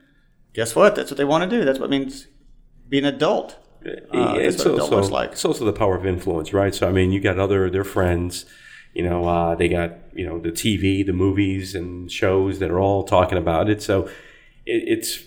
guess 0.54 0.76
what? 0.76 0.96
That's 0.96 1.12
what 1.12 1.18
they 1.18 1.26
want 1.26 1.50
to 1.50 1.58
do. 1.58 1.64
That's 1.66 1.80
what 1.80 1.90
means 1.90 2.28
be 2.90 2.98
an 3.00 3.06
adult. 3.06 3.58
Uh, 3.86 4.36
it's 4.38 4.66
also 4.66 5.02
like. 5.04 5.32
it's 5.32 5.46
also 5.46 5.66
the 5.66 5.74
power 5.74 5.96
of 5.96 6.06
influence, 6.06 6.54
right? 6.54 6.74
So 6.74 6.88
I 6.88 6.92
mean, 6.92 7.12
you 7.12 7.20
got 7.20 7.40
other 7.40 7.70
their 7.70 7.84
friends, 7.84 8.46
you 8.94 9.04
know, 9.04 9.28
uh, 9.28 9.56
they 9.56 9.70
got 9.70 9.98
you 10.14 10.26
know 10.26 10.40
the 10.40 10.52
TV, 10.52 11.06
the 11.06 11.14
movies, 11.14 11.74
and 11.74 12.12
shows 12.12 12.60
that 12.60 12.70
are 12.70 12.80
all 12.80 13.04
talking 13.04 13.38
about 13.38 13.70
it. 13.70 13.82
So 13.82 14.04
it, 14.66 14.84
it's 14.88 15.24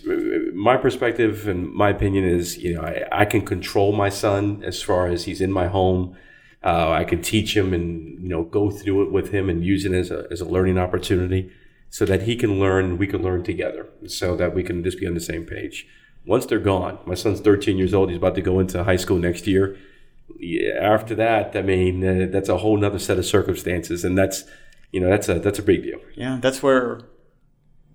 my 0.53 0.77
perspective 0.77 1.47
and 1.47 1.71
my 1.73 1.89
opinion 1.89 2.23
is, 2.23 2.57
you 2.57 2.75
know, 2.75 2.81
I, 2.81 3.03
I 3.11 3.25
can 3.25 3.41
control 3.41 3.91
my 3.91 4.09
son 4.09 4.63
as 4.63 4.81
far 4.81 5.07
as 5.07 5.25
he's 5.25 5.41
in 5.41 5.51
my 5.51 5.67
home. 5.67 6.15
Uh, 6.63 6.91
I 6.91 7.03
can 7.03 7.21
teach 7.21 7.55
him 7.55 7.73
and 7.73 8.21
you 8.23 8.29
know 8.29 8.43
go 8.43 8.71
through 8.71 9.03
it 9.03 9.11
with 9.11 9.31
him 9.31 9.49
and 9.49 9.63
use 9.63 9.85
it 9.85 9.93
as 9.93 10.11
a 10.11 10.27
as 10.31 10.41
a 10.41 10.45
learning 10.45 10.77
opportunity, 10.77 11.51
so 11.89 12.05
that 12.05 12.23
he 12.23 12.35
can 12.35 12.59
learn, 12.59 12.97
we 12.97 13.05
can 13.07 13.21
learn 13.21 13.43
together, 13.43 13.89
so 14.07 14.35
that 14.37 14.55
we 14.55 14.63
can 14.63 14.83
just 14.83 14.99
be 14.99 15.05
on 15.05 15.13
the 15.13 15.19
same 15.19 15.45
page. 15.45 15.87
Once 16.25 16.45
they're 16.45 16.59
gone, 16.59 16.97
my 17.05 17.13
son's 17.13 17.39
13 17.39 17.77
years 17.77 17.93
old. 17.93 18.09
He's 18.09 18.17
about 18.17 18.35
to 18.35 18.41
go 18.41 18.59
into 18.59 18.83
high 18.83 18.95
school 18.95 19.17
next 19.17 19.47
year. 19.47 19.77
Yeah, 20.39 20.73
after 20.81 21.13
that, 21.15 21.55
I 21.55 21.61
mean, 21.61 22.03
uh, 22.03 22.27
that's 22.31 22.49
a 22.49 22.57
whole 22.57 22.77
nother 22.77 22.99
set 22.99 23.17
of 23.19 23.25
circumstances, 23.25 24.03
and 24.03 24.17
that's 24.17 24.43
you 24.91 24.99
know 24.99 25.09
that's 25.09 25.29
a 25.29 25.39
that's 25.39 25.59
a 25.59 25.63
big 25.63 25.83
deal. 25.83 25.99
Yeah, 26.15 26.39
that's 26.41 26.63
where 26.63 27.01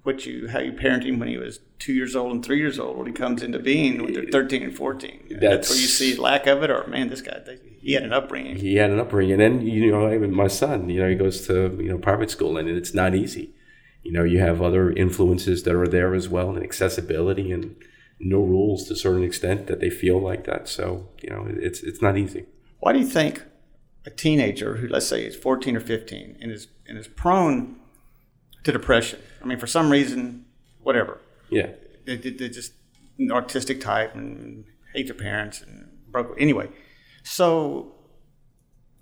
what 0.03 0.25
you 0.27 0.49
how 0.49 0.61
you 0.61 0.73
parent 0.73 1.05
him 1.05 1.19
when 1.19 1.29
he 1.29 1.37
was 1.37 1.61
two 1.79 1.93
years 1.93 2.17
old 2.17 2.33
and 2.33 2.45
three 2.45 2.59
years 2.59 2.79
old 2.79 2.97
when 2.97 3.07
he 3.07 3.13
comes 3.13 3.43
into 3.43 3.59
being 3.59 4.03
when 4.03 4.15
they're 4.15 4.25
13 4.25 4.63
and 4.63 4.75
14 4.75 5.27
that's, 5.29 5.41
That's- 5.41 5.71
where 5.71 5.79
you 5.79 5.87
see 5.87 6.17
lack 6.17 6.47
of 6.47 6.63
it 6.63 6.71
or 6.71 6.87
man 6.87 7.09
this 7.09 7.21
guy 7.21 7.39
he 7.83 7.93
had 7.93 8.03
an 8.03 8.13
upbringing 8.13 8.57
he 8.57 8.77
had 8.77 8.91
an 8.91 8.99
upbringing, 9.01 9.33
and 9.33 9.41
then 9.41 9.67
you 9.67 9.91
know, 9.91 10.13
even 10.13 10.35
my 10.35 10.49
son, 10.49 10.89
you 10.91 11.01
know, 11.01 11.09
he 11.09 11.15
goes 11.15 11.47
to 11.47 11.77
you 11.81 11.89
know 11.89 11.99
private 11.99 12.31
school, 12.31 12.57
and 12.59 12.69
it's 12.69 12.93
not 12.93 13.15
easy. 13.15 13.55
You 14.03 14.13
know, 14.13 14.23
you 14.23 14.39
have 14.39 14.63
other 14.63 14.91
influences 14.91 15.63
that 15.65 15.75
are 15.75 15.89
there 15.89 16.15
as 16.15 16.29
well, 16.29 16.51
and 16.55 16.63
accessibility, 16.63 17.51
and 17.51 17.77
no 18.21 18.41
rules 18.41 18.87
to 18.87 18.93
a 18.95 18.97
certain 18.97 19.25
extent 19.25 19.67
that 19.67 19.81
they 19.81 19.91
feel 19.91 20.21
like 20.21 20.45
that. 20.45 20.69
So 20.69 21.09
you 21.23 21.31
know, 21.31 21.47
it's 21.49 21.83
it's 21.83 22.03
not 22.03 22.17
easy. 22.19 22.47
why 22.81 22.93
do 22.93 22.99
you 22.99 23.07
think 23.07 23.43
a 24.07 24.11
teenager 24.11 24.77
who 24.77 24.89
let's 24.89 25.07
say 25.07 25.25
is 25.25 25.37
14 25.37 25.77
or 25.77 25.81
15 25.81 26.39
and 26.41 26.51
is 26.53 26.69
and 26.89 26.97
is 26.99 27.07
prone 27.09 27.77
to 28.65 28.73
depression 28.73 29.19
i 29.43 29.45
mean 29.45 29.59
for 29.59 29.67
some 29.67 29.91
reason 29.91 30.47
whatever 30.83 31.21
Yeah, 31.51 31.69
they, 32.07 32.17
they, 32.17 32.31
they're 32.31 32.49
just 32.49 32.73
an 33.19 33.31
artistic 33.31 33.79
type 33.81 34.15
and 34.15 34.65
hate 34.95 35.07
their 35.09 35.15
parents 35.29 35.61
and 35.61 35.89
broke 36.11 36.35
anyway 36.41 36.69
so 37.23 37.95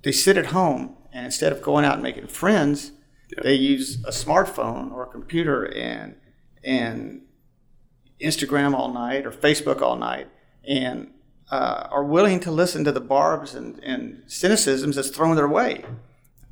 they 0.03 0.11
sit 0.13 0.37
at 0.37 0.47
home 0.47 0.97
and 1.13 1.25
instead 1.27 1.53
of 1.53 1.63
going 1.63 1.85
out 1.85 1.95
and 1.95 2.03
making 2.03 2.27
friends 2.27 2.91
they 3.45 3.55
use 3.55 4.03
a 4.05 4.11
smartphone 4.11 4.91
or 4.93 5.05
a 5.05 5.11
computer 5.19 5.65
and 5.77 6.17
and 6.65 7.23
instagram 8.21 8.75
all 8.75 8.93
night 8.93 9.27
or 9.27 9.31
facebook 9.31 9.81
all 9.81 9.97
night 9.97 10.29
and 10.67 11.11
uh, 11.51 11.89
are 11.91 12.05
willing 12.05 12.41
to 12.41 12.51
listen 12.51 12.85
to 12.85 12.93
the 12.93 13.01
barbs 13.01 13.55
and, 13.55 13.79
and 13.83 14.23
cynicisms 14.27 14.97
that's 14.97 15.11
thrown 15.11 15.37
their 15.37 15.49
way 15.49 15.85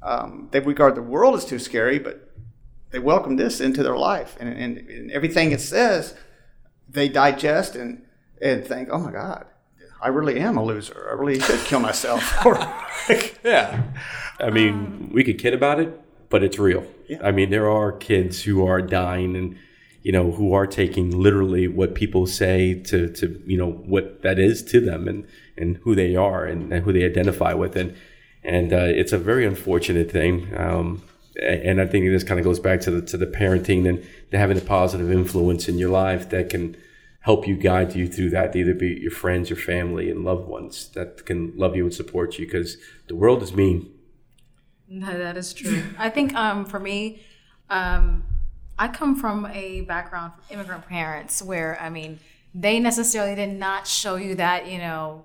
um, 0.03 0.49
they 0.53 0.61
regard 0.61 0.95
the 0.95 1.03
world 1.03 1.35
as 1.35 1.45
too 1.45 1.59
scary 1.59 1.99
but 1.99 2.31
they 2.91 2.99
welcome 2.99 3.37
this 3.37 3.61
into 3.61 3.83
their 3.83 3.97
life 3.97 4.37
and, 4.41 4.49
and, 4.49 4.79
and 4.79 5.11
everything 5.11 5.53
it 5.53 5.61
says 5.61 6.15
they 6.89 7.09
digest 7.09 7.77
and, 7.77 8.03
and 8.41 8.65
think 8.65 8.89
oh 8.91 8.99
my 8.99 9.13
god 9.13 9.47
i 10.01 10.09
really 10.09 10.39
am 10.39 10.57
a 10.57 10.65
loser 10.65 11.09
i 11.11 11.15
really 11.15 11.39
should 11.41 11.61
kill 11.61 11.81
myself 11.81 12.23
Yeah. 13.45 13.83
I 14.41 14.51
mean, 14.51 15.11
we 15.13 15.25
could 15.25 15.39
kid 15.39 15.55
about 15.55 15.81
it, 15.81 15.99
but 16.29 16.43
it's 16.43 16.59
real. 16.59 16.85
Yeah. 17.09 17.19
I 17.23 17.31
mean, 17.31 17.51
there 17.51 17.71
are 17.71 17.93
kids 17.93 18.43
who 18.43 18.67
are 18.67 18.83
dying 18.83 19.37
and, 19.37 19.57
you 20.07 20.13
know, 20.13 20.31
who 20.31 20.53
are 20.53 20.69
taking 20.69 21.11
literally 21.11 21.67
what 21.67 21.97
people 21.97 22.29
say 22.29 22.75
to, 22.75 23.09
to 23.09 23.43
you 23.45 23.59
know, 23.59 23.73
what 23.73 24.23
that 24.23 24.39
is 24.39 24.63
to 24.63 24.79
them 24.79 25.09
and, 25.09 25.27
and 25.59 25.79
who 25.79 25.97
they 25.97 26.15
are 26.15 26.45
and, 26.45 26.73
and 26.73 26.85
who 26.85 26.93
they 26.93 27.05
identify 27.05 27.53
with. 27.53 27.75
And, 27.75 27.93
and 28.45 28.73
uh, 28.73 28.87
it's 28.87 29.11
a 29.11 29.19
very 29.19 29.45
unfortunate 29.45 30.09
thing. 30.09 30.57
Um, 30.57 31.03
and 31.43 31.81
I 31.81 31.89
think 31.89 32.05
this 32.05 32.23
kind 32.23 32.39
of 32.39 32.45
goes 32.45 32.61
back 32.61 32.81
to 32.83 32.93
the, 32.93 33.03
to 33.03 33.17
the 33.17 33.27
parenting 33.27 33.89
and 33.89 34.07
having 34.33 34.57
a 34.57 34.61
positive 34.61 35.11
influence 35.11 35.69
in 35.69 35.77
your 35.77 35.91
life 35.91 36.31
that 36.31 36.51
can 36.51 36.77
help 37.23 37.49
you 37.49 37.57
guide 37.57 37.97
you 37.97 38.07
through 38.07 38.31
that, 38.31 38.55
either 38.55 38.75
be 38.75 39.01
your 39.03 39.11
friends, 39.11 39.51
your 39.51 39.59
family, 39.59 40.09
and 40.09 40.25
loved 40.25 40.47
ones 40.47 40.89
that 40.91 41.27
can 41.27 41.53
love 41.57 41.75
you 41.75 41.83
and 41.83 41.93
support 41.93 42.39
you 42.39 42.47
because 42.47 42.77
the 43.09 43.17
world 43.17 43.43
is 43.43 43.53
mean. 43.53 43.93
No, 44.87 45.19
that 45.19 45.37
is 45.37 45.53
true. 45.53 45.83
I 45.99 46.11
think 46.11 46.33
um, 46.37 46.65
for 46.65 46.79
me, 46.79 47.23
um, 47.69 48.23
I 48.79 48.89
come 48.89 49.17
from 49.17 49.47
a 49.47 49.83
background 49.83 50.35
from 50.35 50.43
immigrant 50.51 50.87
parents 50.87 51.43
where, 51.43 51.79
I 51.81 51.89
mean, 51.89 52.21
they 52.55 52.79
necessarily 52.79 53.35
did 53.35 53.53
not 53.59 53.87
show 53.87 54.17
you 54.17 54.35
that, 54.37 54.67
you 54.71 54.79
know, 54.79 55.25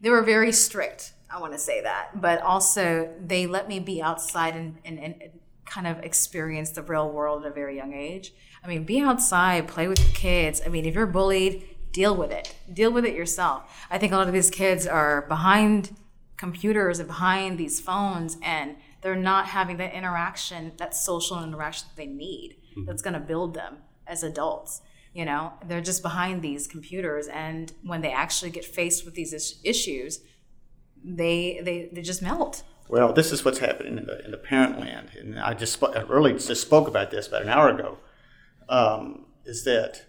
they 0.00 0.10
were 0.10 0.22
very 0.22 0.52
strict. 0.52 1.12
I 1.30 1.40
want 1.40 1.52
to 1.52 1.58
say 1.58 1.80
that. 1.82 2.20
But 2.20 2.42
also, 2.42 3.12
they 3.24 3.46
let 3.46 3.68
me 3.68 3.78
be 3.78 4.02
outside 4.02 4.56
and, 4.56 4.78
and, 4.84 4.98
and 4.98 5.22
kind 5.64 5.86
of 5.86 6.00
experience 6.00 6.70
the 6.70 6.82
real 6.82 7.10
world 7.10 7.44
at 7.44 7.52
a 7.52 7.54
very 7.54 7.76
young 7.76 7.94
age. 7.94 8.32
I 8.64 8.68
mean, 8.68 8.84
be 8.84 9.00
outside, 9.00 9.68
play 9.68 9.86
with 9.86 9.98
the 9.98 10.12
kids. 10.12 10.60
I 10.64 10.68
mean, 10.68 10.84
if 10.84 10.94
you're 10.94 11.06
bullied, 11.06 11.64
deal 11.92 12.16
with 12.16 12.32
it. 12.32 12.54
Deal 12.72 12.92
with 12.92 13.04
it 13.04 13.14
yourself. 13.14 13.86
I 13.90 13.98
think 13.98 14.12
a 14.12 14.16
lot 14.16 14.26
of 14.26 14.34
these 14.34 14.50
kids 14.50 14.86
are 14.86 15.22
behind 15.22 15.96
computers 16.36 16.98
and 16.98 17.06
behind 17.06 17.58
these 17.58 17.80
phones 17.80 18.38
and 18.42 18.76
they're 19.02 19.16
not 19.16 19.46
having 19.46 19.76
that 19.78 19.92
interaction 19.94 20.72
that 20.78 20.94
social 20.94 21.42
interaction 21.42 21.86
that 21.88 21.96
they 21.96 22.06
need 22.06 22.56
that's 22.86 23.02
going 23.02 23.14
to 23.14 23.20
build 23.20 23.54
them 23.54 23.78
as 24.06 24.22
adults 24.22 24.82
you 25.12 25.24
know 25.24 25.52
they're 25.66 25.80
just 25.80 26.02
behind 26.02 26.42
these 26.42 26.66
computers 26.66 27.26
and 27.28 27.72
when 27.82 28.00
they 28.00 28.12
actually 28.12 28.50
get 28.50 28.64
faced 28.64 29.04
with 29.04 29.14
these 29.14 29.32
is- 29.32 29.60
issues 29.64 30.20
they 31.04 31.60
they, 31.62 31.88
they 31.92 32.02
just 32.02 32.22
melt 32.22 32.62
Well, 32.88 33.12
this 33.12 33.32
is 33.32 33.44
what's 33.44 33.58
happening 33.58 33.98
in 33.98 34.06
the 34.06 34.24
in 34.24 34.30
the 34.32 34.36
parent 34.36 34.78
land, 34.80 35.10
and 35.18 35.38
I 35.38 35.54
just 35.54 35.80
spo- 35.80 35.96
I 35.96 36.02
really 36.02 36.32
just 36.32 36.60
spoke 36.60 36.88
about 36.88 37.10
this 37.10 37.26
about 37.28 37.42
an 37.42 37.48
hour 37.48 37.68
ago. 37.68 37.98
Um, 38.68 39.26
is 39.44 39.64
that 39.64 40.04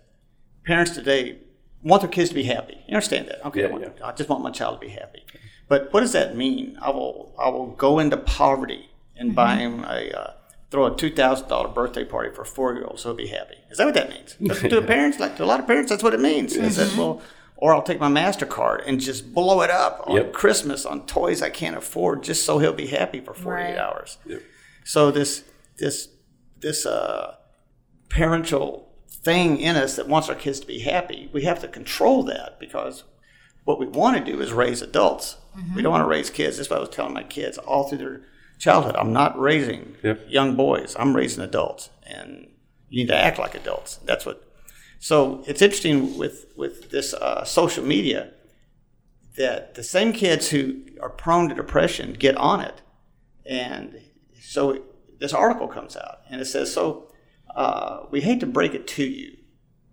parents 0.65 0.91
today 0.91 1.39
want 1.83 2.01
their 2.01 2.09
kids 2.11 2.29
to 2.29 2.35
be 2.35 2.43
happy? 2.43 2.77
You 2.87 2.95
understand 2.95 3.27
that? 3.29 3.45
Okay, 3.47 3.65
I, 3.65 3.77
Yeah, 3.77 3.89
I 4.03 4.11
just 4.11 4.29
want 4.29 4.41
my 4.43 4.51
child 4.51 4.81
to 4.81 4.87
be 4.87 4.91
happy. 4.93 5.23
But 5.71 5.93
what 5.93 6.01
does 6.01 6.11
that 6.11 6.35
mean? 6.35 6.77
I 6.81 6.89
will 6.89 7.33
I 7.39 7.47
will 7.47 7.67
go 7.67 7.97
into 7.99 8.17
poverty 8.17 8.89
and 9.15 9.33
buy 9.33 9.55
him 9.55 9.85
a 9.85 10.11
uh, 10.11 10.33
throw 10.69 10.87
a 10.87 10.97
two 10.97 11.09
thousand 11.09 11.47
dollar 11.47 11.69
birthday 11.69 12.03
party 12.03 12.29
for 12.35 12.41
a 12.41 12.45
four 12.45 12.73
year 12.73 12.83
old 12.83 12.99
so 12.99 13.07
he'll 13.09 13.15
be 13.15 13.27
happy. 13.27 13.55
Is 13.69 13.77
that 13.77 13.85
what 13.85 13.93
that 13.93 14.09
means? 14.09 14.35
To 14.35 14.67
the 14.81 14.81
parents, 14.81 15.17
like 15.17 15.37
to 15.37 15.45
a 15.45 15.49
lot 15.51 15.61
of 15.61 15.67
parents, 15.67 15.89
that's 15.89 16.03
what 16.03 16.13
it 16.13 16.19
means. 16.19 16.57
Is 16.57 16.75
that 16.75 16.97
well? 16.97 17.21
Or 17.55 17.73
I'll 17.73 17.83
take 17.83 18.01
my 18.01 18.09
Mastercard 18.09 18.83
and 18.85 18.99
just 18.99 19.33
blow 19.33 19.61
it 19.61 19.69
up 19.69 20.03
on 20.07 20.17
Yep. 20.17 20.33
Christmas 20.33 20.85
on 20.85 21.05
toys 21.05 21.41
I 21.41 21.49
can't 21.49 21.77
afford, 21.77 22.21
just 22.21 22.45
so 22.45 22.59
he'll 22.59 22.73
be 22.73 22.87
happy 22.87 23.21
for 23.21 23.33
forty 23.33 23.63
eight 23.63 23.77
Right. 23.77 23.77
hours. 23.77 24.17
So 24.83 25.09
this 25.09 25.45
this 25.77 26.09
this 26.59 26.85
uh, 26.85 27.35
parental 28.09 28.89
thing 29.09 29.57
in 29.57 29.77
us 29.77 29.95
that 29.95 30.09
wants 30.09 30.27
our 30.27 30.35
kids 30.35 30.59
to 30.59 30.67
be 30.67 30.79
happy, 30.79 31.29
we 31.31 31.43
have 31.43 31.61
to 31.61 31.69
control 31.69 32.23
that 32.23 32.59
because 32.59 33.05
what 33.63 33.79
we 33.79 33.87
want 33.87 34.17
to 34.17 34.31
do 34.31 34.41
is 34.41 34.51
raise 34.51 34.81
adults. 34.81 35.37
We 35.75 35.81
don't 35.81 35.91
want 35.91 36.03
to 36.03 36.07
raise 36.07 36.29
kids. 36.29 36.57
That's 36.57 36.69
what 36.69 36.77
I 36.77 36.79
was 36.79 36.89
telling 36.89 37.13
my 37.13 37.23
kids 37.23 37.57
all 37.57 37.87
through 37.87 37.97
their 37.97 38.21
childhood. 38.57 38.95
I'm 38.95 39.11
not 39.13 39.39
raising 39.39 39.95
Yep. 40.03 40.25
young 40.29 40.55
boys. 40.55 40.95
I'm 40.97 41.15
raising 41.15 41.43
adults, 41.43 41.89
and 42.05 42.49
you 42.89 43.03
need 43.03 43.07
to 43.09 43.15
act 43.17 43.37
like 43.39 43.55
adults. 43.55 43.97
That's 44.05 44.25
what. 44.25 44.43
So 44.99 45.43
it's 45.47 45.61
interesting 45.61 46.17
with 46.17 46.45
with 46.55 46.91
this 46.91 47.13
uh, 47.13 47.43
social 47.43 47.83
media 47.83 48.31
that 49.37 49.75
the 49.75 49.83
same 49.83 50.13
kids 50.13 50.49
who 50.49 50.81
are 51.01 51.09
prone 51.09 51.49
to 51.49 51.55
depression 51.55 52.13
get 52.13 52.35
on 52.37 52.61
it, 52.61 52.81
and 53.45 53.99
so 54.39 54.81
this 55.19 55.33
article 55.33 55.67
comes 55.67 55.95
out 55.95 56.19
and 56.29 56.41
it 56.41 56.45
says 56.45 56.73
so. 56.73 57.07
Uh, 57.55 58.05
we 58.11 58.21
hate 58.21 58.39
to 58.39 58.45
break 58.45 58.73
it 58.73 58.87
to 58.87 59.03
you, 59.03 59.35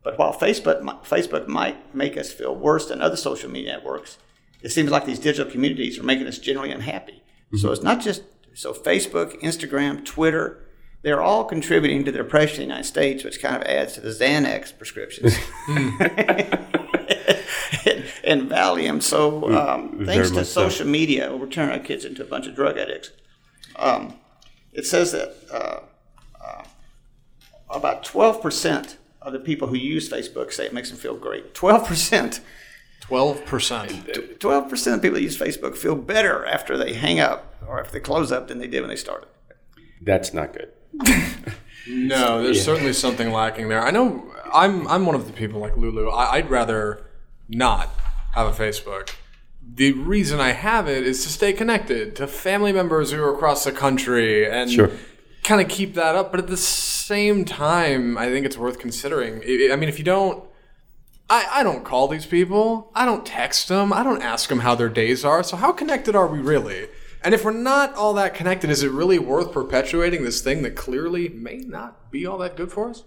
but 0.04 0.16
while 0.18 0.32
Facebook 0.32 0.80
Facebook 1.04 1.48
might 1.48 1.92
make 1.94 2.16
us 2.16 2.32
feel 2.32 2.54
worse 2.54 2.86
than 2.88 3.00
other 3.02 3.16
social 3.16 3.50
media 3.50 3.72
networks, 3.72 4.18
it 4.62 4.70
seems 4.70 4.90
like 4.90 5.06
these 5.06 5.18
digital 5.18 5.50
communities 5.50 5.98
are 5.98 6.02
making 6.02 6.26
us 6.26 6.38
generally 6.38 6.70
unhappy. 6.70 7.22
So 7.56 7.72
it's 7.72 7.82
not 7.82 8.00
just 8.00 8.22
so 8.54 8.74
Facebook, 8.74 9.40
Instagram, 9.40 10.04
Twitter. 10.04 10.64
They're 11.02 11.22
all 11.22 11.44
contributing 11.44 12.04
to 12.04 12.12
the 12.12 12.18
depression 12.18 12.62
in 12.62 12.68
the 12.68 12.74
United 12.74 12.88
States, 12.88 13.24
which 13.24 13.40
kind 13.40 13.56
of 13.56 13.62
adds 13.62 13.94
to 13.94 14.00
the 14.00 14.10
Xanax 14.10 14.76
prescriptions 14.76 15.36
and, 15.68 16.00
and 18.24 18.50
Valium. 18.50 19.00
So, 19.00 19.48
um, 19.56 20.04
thanks 20.04 20.30
to 20.30 20.34
much 20.34 20.46
so. 20.46 20.68
social 20.68 20.88
media, 20.88 21.36
we're 21.36 21.46
turning 21.46 21.78
our 21.78 21.84
kids 21.84 22.04
into 22.04 22.22
a 22.22 22.26
bunch 22.26 22.48
of 22.48 22.56
drug 22.56 22.76
addicts. 22.76 23.12
Um, 23.76 24.16
it 24.72 24.86
says 24.86 25.12
that 25.12 25.36
uh, 25.52 25.80
uh, 26.44 26.64
about 27.70 28.04
12% 28.04 28.96
of 29.22 29.32
the 29.32 29.38
people 29.38 29.68
who 29.68 29.76
use 29.76 30.10
Facebook 30.10 30.52
say 30.52 30.66
it 30.66 30.74
makes 30.74 30.90
them 30.90 30.98
feel 30.98 31.16
great. 31.16 31.54
12%. 31.54 32.40
Twelve 33.08 33.44
percent. 33.46 33.90
12% 33.90 34.86
uh, 34.92 34.94
of 34.94 35.02
people 35.02 35.14
that 35.16 35.22
use 35.22 35.36
Facebook 35.38 35.76
feel 35.76 35.96
better 35.96 36.44
after 36.46 36.76
they 36.76 36.92
hang 36.92 37.18
up 37.20 37.54
or 37.66 37.80
if 37.80 37.90
they 37.90 38.00
close 38.00 38.30
up 38.30 38.48
than 38.48 38.58
they 38.58 38.66
did 38.66 38.80
when 38.80 38.90
they 38.90 38.96
started. 38.96 39.28
That's 40.02 40.32
not 40.32 40.52
good. 40.52 40.72
No, 41.90 42.42
there's 42.42 42.62
certainly 42.62 42.92
something 42.92 43.32
lacking 43.32 43.68
there. 43.70 43.80
I 43.82 43.90
know 43.90 44.30
I'm 44.52 44.86
I'm 44.88 45.06
one 45.06 45.14
of 45.14 45.26
the 45.26 45.32
people 45.32 45.58
like 45.60 45.74
Lulu. 45.76 46.10
I, 46.10 46.34
I'd 46.34 46.50
rather 46.50 47.06
not 47.48 47.88
have 48.34 48.46
a 48.46 48.62
Facebook. 48.64 49.10
The 49.62 49.92
reason 49.92 50.38
I 50.38 50.50
have 50.52 50.86
it 50.86 51.06
is 51.06 51.22
to 51.22 51.30
stay 51.30 51.54
connected 51.54 52.14
to 52.16 52.26
family 52.26 52.72
members 52.72 53.12
who 53.12 53.22
are 53.22 53.34
across 53.34 53.64
the 53.64 53.72
country 53.72 54.46
and 54.46 54.70
Sure. 54.70 54.90
kind 55.44 55.60
of 55.62 55.68
keep 55.68 55.94
that 55.94 56.14
up. 56.14 56.30
But 56.30 56.40
at 56.40 56.48
the 56.48 56.56
same 56.58 57.44
time, 57.46 58.18
I 58.18 58.26
think 58.26 58.44
it's 58.44 58.58
worth 58.58 58.78
considering. 58.78 59.42
I 59.42 59.70
I 59.72 59.76
mean, 59.76 59.88
if 59.88 59.98
you 59.98 60.04
don't 60.04 60.44
I, 61.30 61.46
I 61.60 61.62
don't 61.62 61.84
call 61.84 62.08
these 62.08 62.26
people. 62.26 62.90
I 62.94 63.04
don't 63.04 63.26
text 63.26 63.68
them. 63.68 63.92
I 63.92 64.02
don't 64.02 64.22
ask 64.22 64.48
them 64.48 64.60
how 64.60 64.74
their 64.74 64.88
days 64.88 65.24
are. 65.24 65.42
So 65.42 65.56
how 65.56 65.72
connected 65.72 66.16
are 66.16 66.26
we 66.26 66.38
really? 66.38 66.88
And 67.22 67.34
if 67.34 67.44
we're 67.44 67.50
not 67.52 67.94
all 67.94 68.14
that 68.14 68.34
connected, 68.34 68.70
is 68.70 68.82
it 68.82 68.90
really 68.92 69.18
worth 69.18 69.52
perpetuating 69.52 70.22
this 70.24 70.40
thing 70.40 70.62
that 70.62 70.76
clearly 70.76 71.28
may 71.28 71.56
not 71.58 72.10
be 72.10 72.24
all 72.24 72.38
that 72.38 72.56
good 72.56 72.72
for 72.72 72.88
us? 72.88 73.04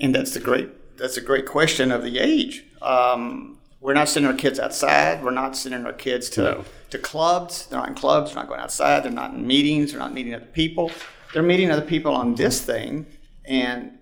And 0.00 0.14
that's 0.14 0.32
the 0.32 0.40
great 0.40 0.70
that's 0.96 1.16
a 1.16 1.20
great 1.20 1.46
question 1.46 1.92
of 1.92 2.02
the 2.02 2.18
age. 2.18 2.64
Um, 2.82 3.58
we're 3.80 3.94
not 3.94 4.08
sending 4.08 4.30
our 4.30 4.36
kids 4.36 4.58
outside. 4.58 5.22
We're 5.22 5.30
not 5.30 5.56
sending 5.56 5.84
our 5.86 5.92
kids 5.92 6.28
to 6.30 6.42
No. 6.42 6.64
to 6.90 6.98
clubs. 6.98 7.66
They're 7.66 7.78
not 7.78 7.88
in 7.88 7.94
clubs. 7.94 8.30
They're 8.32 8.42
not 8.42 8.48
going 8.48 8.60
outside. 8.60 9.04
They're 9.04 9.12
not 9.12 9.34
in 9.34 9.46
meetings. 9.46 9.90
They're 9.92 10.00
not 10.00 10.14
meeting 10.14 10.34
other 10.34 10.46
people. 10.46 10.90
They're 11.34 11.42
meeting 11.42 11.70
other 11.70 11.82
people 11.82 12.14
on 12.14 12.34
this 12.36 12.60
thing, 12.64 13.06
and 13.44 13.97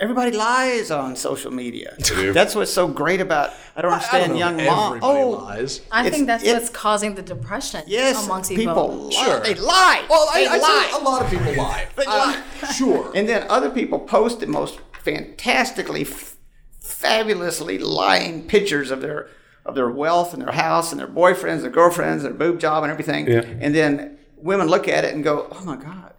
everybody 0.00 0.32
lies 0.36 0.90
on 0.90 1.16
social 1.16 1.50
media. 1.50 1.96
That's 2.32 2.54
what's 2.54 2.72
so 2.72 2.88
great 2.88 3.20
about. 3.20 3.50
I 3.76 3.82
don't 3.82 3.92
I 3.92 3.94
understand 3.94 4.22
don't 4.26 4.32
know 4.32 4.38
young 4.38 4.60
if 4.60 4.66
mom. 4.66 4.86
everybody 4.96 5.18
Oh, 5.22 5.28
lies. 5.30 5.80
I 5.90 6.10
think 6.10 6.26
that's 6.26 6.44
it- 6.44 6.52
what's 6.54 6.70
causing 6.70 7.14
the 7.14 7.22
depression 7.22 7.82
yes, 7.86 8.24
amongst 8.24 8.50
people, 8.50 8.74
people. 8.74 8.88
lie. 9.04 9.10
Sure. 9.24 9.40
They 9.40 9.54
lie. 9.54 10.04
Well, 10.08 10.28
I, 10.32 10.40
they 10.40 10.46
I'd 10.48 10.60
lie. 10.60 10.88
say 10.90 11.00
a 11.00 11.02
lot 11.04 11.22
of 11.22 11.30
people 11.30 11.54
lie. 11.56 11.86
They 11.96 12.04
Uh, 12.06 12.40
sure. 12.72 13.12
And 13.14 13.28
then 13.28 13.46
other 13.48 13.70
people 13.70 13.98
post 14.00 14.40
the 14.40 14.46
most 14.46 14.80
fantastically, 15.02 16.02
f- 16.02 16.36
fabulously 16.80 17.78
lying 17.78 18.46
pictures 18.46 18.90
of 18.90 19.00
their 19.00 19.28
of 19.66 19.74
their 19.74 19.90
wealth 19.90 20.34
and 20.34 20.42
their 20.42 20.52
house 20.52 20.92
and 20.92 21.00
their 21.00 21.08
boyfriends, 21.08 21.62
their 21.62 21.70
girlfriends, 21.70 22.22
their 22.22 22.34
boob 22.34 22.58
job 22.60 22.82
and 22.84 22.92
everything. 22.92 23.26
Yeah. 23.26 23.40
And 23.60 23.74
then 23.74 24.18
women 24.36 24.66
look 24.68 24.88
at 24.88 25.04
it 25.04 25.14
and 25.14 25.24
go, 25.24 25.48
"Oh 25.52 25.64
my 25.64 25.76
God, 25.76 26.12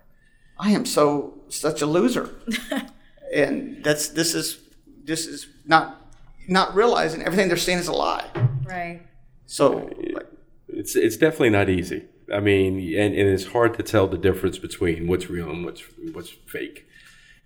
I 0.58 0.72
am 0.72 0.86
so 0.86 1.42
such 1.50 1.82
a 1.82 1.86
loser." 1.86 2.30
and 3.34 3.84
that's 3.84 4.10
this 4.10 4.34
is 4.34 4.60
this 5.04 5.26
is 5.28 5.48
not 5.66 6.02
not 6.48 6.76
realizing 6.76 7.24
everything 7.24 7.48
they're 7.48 7.58
seeing 7.58 7.78
is 7.78 7.88
a 7.88 7.94
lie. 7.94 8.26
Right. 8.66 9.02
So 9.46 9.90
like, 10.14 10.28
It's 10.68 10.96
it's 10.96 11.18
definitely 11.18 11.52
not 11.52 11.70
easy. 11.70 12.06
I 12.34 12.40
mean, 12.40 12.80
and, 12.98 13.14
and 13.14 13.30
it's 13.30 13.46
hard 13.46 13.76
to 13.78 13.84
tell 13.84 14.08
the 14.08 14.18
difference 14.18 14.58
between 14.58 15.08
what's 15.08 15.30
real 15.30 15.50
and 15.50 15.64
what's 15.64 15.84
what's 16.12 16.30
fake, 16.48 16.88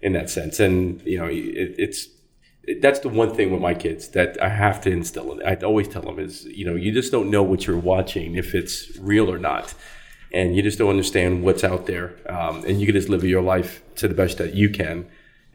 in 0.01 0.13
that 0.13 0.29
sense. 0.29 0.59
And 0.59 1.01
you 1.01 1.17
know, 1.19 1.27
it, 1.27 1.75
it's 1.77 2.07
it, 2.63 2.81
that's 2.81 2.99
the 2.99 3.09
one 3.09 3.35
thing 3.35 3.51
with 3.51 3.61
my 3.61 3.73
kids 3.73 4.09
that 4.09 4.41
I 4.41 4.49
have 4.49 4.81
to 4.81 4.91
instill. 4.91 5.33
In, 5.33 5.45
I 5.45 5.55
always 5.55 5.87
tell 5.87 6.01
them 6.01 6.19
is 6.19 6.45
you 6.45 6.65
know 6.65 6.75
you 6.75 6.91
just 6.91 7.11
don't 7.11 7.29
know 7.29 7.43
what 7.43 7.67
you're 7.67 7.77
watching 7.77 8.35
if 8.35 8.55
it's 8.55 8.97
real 8.97 9.29
or 9.29 9.37
not, 9.37 9.73
and 10.31 10.55
you 10.55 10.61
just 10.61 10.77
don't 10.77 10.89
understand 10.89 11.43
what's 11.43 11.63
out 11.63 11.85
there. 11.85 12.15
Um, 12.27 12.63
and 12.65 12.79
you 12.79 12.85
can 12.85 12.95
just 12.95 13.09
live 13.09 13.23
your 13.23 13.41
life 13.41 13.81
to 13.95 14.07
the 14.07 14.15
best 14.15 14.37
that 14.37 14.53
you 14.53 14.69
can, 14.69 15.07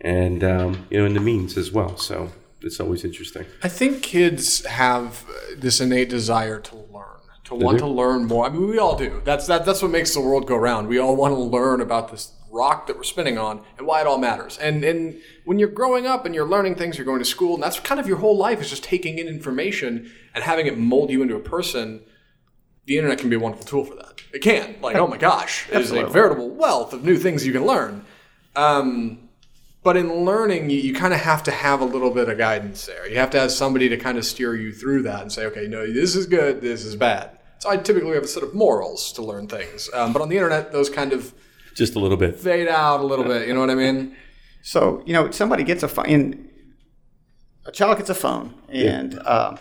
and 0.04 0.44
um, 0.44 0.86
you 0.90 0.98
know, 0.98 1.06
in 1.06 1.14
the 1.14 1.20
means 1.20 1.56
as 1.56 1.72
well. 1.72 1.96
So 1.96 2.30
it's 2.60 2.78
always 2.78 3.04
interesting. 3.04 3.46
I 3.62 3.68
think 3.68 4.02
kids 4.02 4.64
have 4.66 5.24
this 5.56 5.80
innate 5.80 6.10
desire 6.10 6.60
to 6.60 6.76
learn, 6.76 7.20
to 7.44 7.54
want 7.54 7.78
do? 7.78 7.84
to 7.84 7.90
learn 7.90 8.26
more. 8.26 8.46
I 8.46 8.50
mean, 8.50 8.68
we 8.68 8.78
all 8.78 8.96
do. 8.96 9.22
That's 9.24 9.46
that. 9.48 9.64
That's 9.64 9.82
what 9.82 9.90
makes 9.90 10.14
the 10.14 10.20
world 10.20 10.46
go 10.46 10.56
round. 10.56 10.86
We 10.88 10.98
all 10.98 11.16
want 11.16 11.34
to 11.34 11.40
learn 11.40 11.80
about 11.80 12.10
this 12.10 12.32
rock 12.50 12.86
that 12.86 12.96
we're 12.96 13.02
spinning 13.02 13.36
on 13.36 13.60
and 13.78 13.86
why 13.86 14.00
it 14.00 14.06
all 14.06 14.18
matters. 14.18 14.58
And 14.58 14.84
and 14.84 15.20
when 15.44 15.58
you're 15.58 15.68
growing 15.68 16.06
up 16.06 16.26
and 16.26 16.34
you're 16.34 16.46
learning 16.46 16.76
things, 16.76 16.98
you're 16.98 17.06
going 17.06 17.18
to 17.18 17.24
school, 17.24 17.54
and 17.54 17.62
that's 17.62 17.80
kind 17.80 17.98
of 17.98 18.06
your 18.06 18.18
whole 18.18 18.36
life 18.36 18.60
is 18.60 18.70
just 18.70 18.84
taking 18.84 19.18
in 19.18 19.26
information 19.26 20.12
and 20.34 20.44
having 20.44 20.66
it 20.66 20.78
mold 20.78 21.10
you 21.10 21.22
into 21.22 21.34
a 21.34 21.40
person. 21.40 22.02
The 22.86 22.98
internet 22.98 23.18
can 23.18 23.30
be 23.30 23.36
a 23.36 23.40
wonderful 23.40 23.64
tool 23.64 23.84
for 23.86 23.94
that. 23.94 24.20
It 24.34 24.40
can. 24.40 24.76
Like, 24.82 24.96
oh 24.96 25.06
my 25.06 25.16
gosh, 25.16 25.66
it 25.72 25.80
is 25.80 25.90
a 25.90 26.04
veritable 26.06 26.50
wealth 26.50 26.92
of 26.92 27.02
new 27.02 27.16
things 27.16 27.46
you 27.46 27.52
can 27.54 27.64
learn. 27.64 28.04
Um, 28.54 29.23
but 29.84 29.96
in 29.96 30.24
learning, 30.24 30.70
you, 30.70 30.78
you 30.78 30.94
kind 30.94 31.14
of 31.14 31.20
have 31.20 31.42
to 31.44 31.50
have 31.50 31.80
a 31.80 31.84
little 31.84 32.10
bit 32.10 32.28
of 32.28 32.38
guidance 32.38 32.86
there. 32.86 33.08
You 33.08 33.18
have 33.18 33.30
to 33.30 33.38
have 33.40 33.52
somebody 33.52 33.88
to 33.90 33.96
kind 33.96 34.18
of 34.18 34.24
steer 34.24 34.56
you 34.56 34.72
through 34.72 35.02
that 35.02 35.20
and 35.22 35.30
say, 35.30 35.44
okay, 35.46 35.66
no, 35.68 35.86
this 35.86 36.16
is 36.16 36.26
good, 36.26 36.60
this 36.62 36.84
is 36.84 36.96
bad. 36.96 37.38
So 37.58 37.70
I 37.70 37.76
typically 37.76 38.14
have 38.14 38.24
a 38.24 38.26
set 38.26 38.42
of 38.42 38.54
morals 38.54 39.12
to 39.12 39.22
learn 39.22 39.46
things. 39.46 39.88
Um, 39.94 40.12
but 40.12 40.22
on 40.22 40.28
the 40.30 40.36
internet, 40.36 40.72
those 40.72 40.90
kind 40.90 41.12
of 41.12 41.32
Just 41.74 41.94
a 41.94 41.98
little 41.98 42.16
bit. 42.16 42.40
fade 42.40 42.66
out 42.68 43.00
a 43.00 43.04
little 43.04 43.24
bit. 43.24 43.46
You 43.46 43.54
know 43.54 43.60
what 43.60 43.70
I 43.70 43.74
mean? 43.74 44.16
So 44.62 45.02
you 45.06 45.12
know, 45.12 45.30
somebody 45.30 45.62
gets 45.64 45.82
a 45.82 45.88
phone. 45.88 46.48
A 47.66 47.72
child 47.72 47.96
gets 47.98 48.10
a 48.10 48.14
phone, 48.14 48.54
and 48.68 49.18
um, 49.26 49.58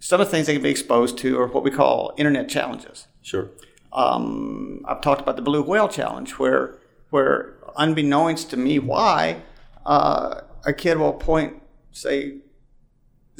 some 0.00 0.20
of 0.20 0.26
the 0.26 0.30
things 0.30 0.46
they 0.46 0.52
can 0.54 0.62
be 0.62 0.68
exposed 0.70 1.16
to 1.18 1.38
are 1.40 1.46
what 1.46 1.62
we 1.64 1.70
call 1.70 2.12
internet 2.18 2.48
challenges. 2.50 3.06
Sure. 3.22 3.48
Um, 3.92 4.82
I've 4.86 5.00
talked 5.00 5.22
about 5.22 5.36
the 5.36 5.42
blue 5.42 5.62
whale 5.62 5.88
challenge, 5.88 6.32
where 6.32 6.77
where 7.10 7.56
unbeknownst 7.76 8.50
to 8.50 8.56
me, 8.56 8.78
why 8.78 9.42
uh, 9.86 10.42
a 10.64 10.72
kid 10.72 10.98
will 10.98 11.12
point, 11.12 11.62
say, 11.92 12.38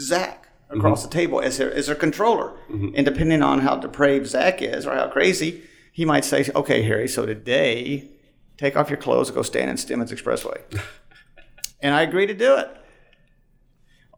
Zach 0.00 0.48
across 0.70 1.02
the 1.02 1.10
table 1.10 1.40
as 1.40 1.58
their 1.58 1.72
as 1.72 1.86
their 1.86 1.96
controller, 1.96 2.52
and 2.94 3.04
depending 3.04 3.42
on 3.42 3.60
how 3.60 3.76
depraved 3.76 4.26
Zach 4.26 4.62
is 4.62 4.86
or 4.86 4.94
how 4.94 5.08
crazy, 5.08 5.62
he 5.92 6.04
might 6.04 6.24
say, 6.24 6.48
"Okay, 6.54 6.82
Harry, 6.82 7.08
so 7.08 7.26
today, 7.26 8.08
take 8.56 8.76
off 8.76 8.88
your 8.88 8.98
clothes 8.98 9.28
and 9.28 9.36
go 9.36 9.42
stand 9.42 9.70
in 9.70 9.76
Stemmons 9.76 10.12
Expressway," 10.12 10.60
and 11.82 11.94
I 11.94 12.02
agree 12.02 12.26
to 12.26 12.34
do 12.34 12.56
it. 12.56 12.70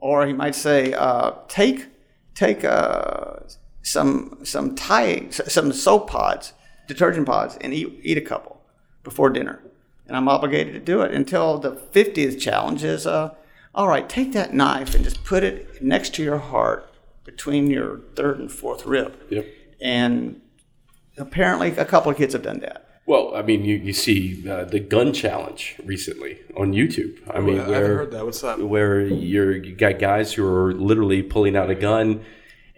Or 0.01 0.27
he 0.27 0.33
might 0.33 0.55
say, 0.55 0.93
uh, 0.93 1.33
"Take 1.49 1.87
take 2.35 2.65
uh, 2.65 3.37
some 3.83 4.41
some 4.43 4.75
Tide 4.75 5.33
some 5.33 5.73
soap 5.73 6.11
pods, 6.11 6.53
detergent 6.89 7.27
pods, 7.27 7.57
and 7.61 7.73
eat 7.73 8.01
eat 8.03 8.19
a 8.19 8.23
couple 8.23 8.60
before 9.03 9.31
dinner." 9.31 9.61
And 10.07 10.17
I'm 10.17 10.29
obligated 10.29 10.75
to 10.75 10.81
do 10.81 11.03
it 11.03 11.13
until 11.13 11.59
the 11.59 11.71
50th 11.71 12.41
challenge 12.41 12.83
is, 12.83 13.07
uh, 13.07 13.33
all 13.75 13.87
right, 13.87 14.09
take 14.09 14.33
that 14.33 14.53
knife 14.53 14.95
and 14.95 15.05
just 15.05 15.23
put 15.23 15.45
it 15.45 15.81
next 15.81 16.15
to 16.15 16.25
your 16.25 16.39
heart 16.39 16.93
between 17.25 17.71
your 17.71 18.01
third 18.17 18.41
and 18.41 18.51
fourth 18.51 18.85
rib. 18.87 19.17
Yep. 19.31 19.47
And 19.81 20.41
apparently, 21.17 21.71
a 21.71 21.85
couple 21.85 22.11
of 22.11 22.17
kids 22.17 22.33
have 22.33 22.43
done 22.43 22.59
that. 22.59 22.89
Well, 23.07 23.33
I 23.35 23.43
mean, 23.43 23.65
you, 23.65 23.77
you 23.77 23.93
see 23.93 24.49
uh, 24.49 24.65
the 24.65 24.79
gun 24.81 25.13
challenge 25.13 25.77
recently 25.85 26.41
on 26.57 26.73
YouTube. 26.73 27.19
I 27.33 27.41
mean, 27.41 27.61
I 27.61 27.69
where, 27.69 27.75
haven't 27.75 27.97
heard 27.97 28.11
that. 28.13 28.25
What's 28.25 28.41
that? 28.43 28.61
Where 28.61 29.01
you're, 29.01 29.57
you 29.57 29.75
got 29.75 29.99
guys 29.99 30.33
who 30.33 30.47
are 30.47 30.73
literally 30.73 31.23
pulling 31.23 31.57
out 31.57 31.71
a 31.71 31.75
gun 31.75 32.25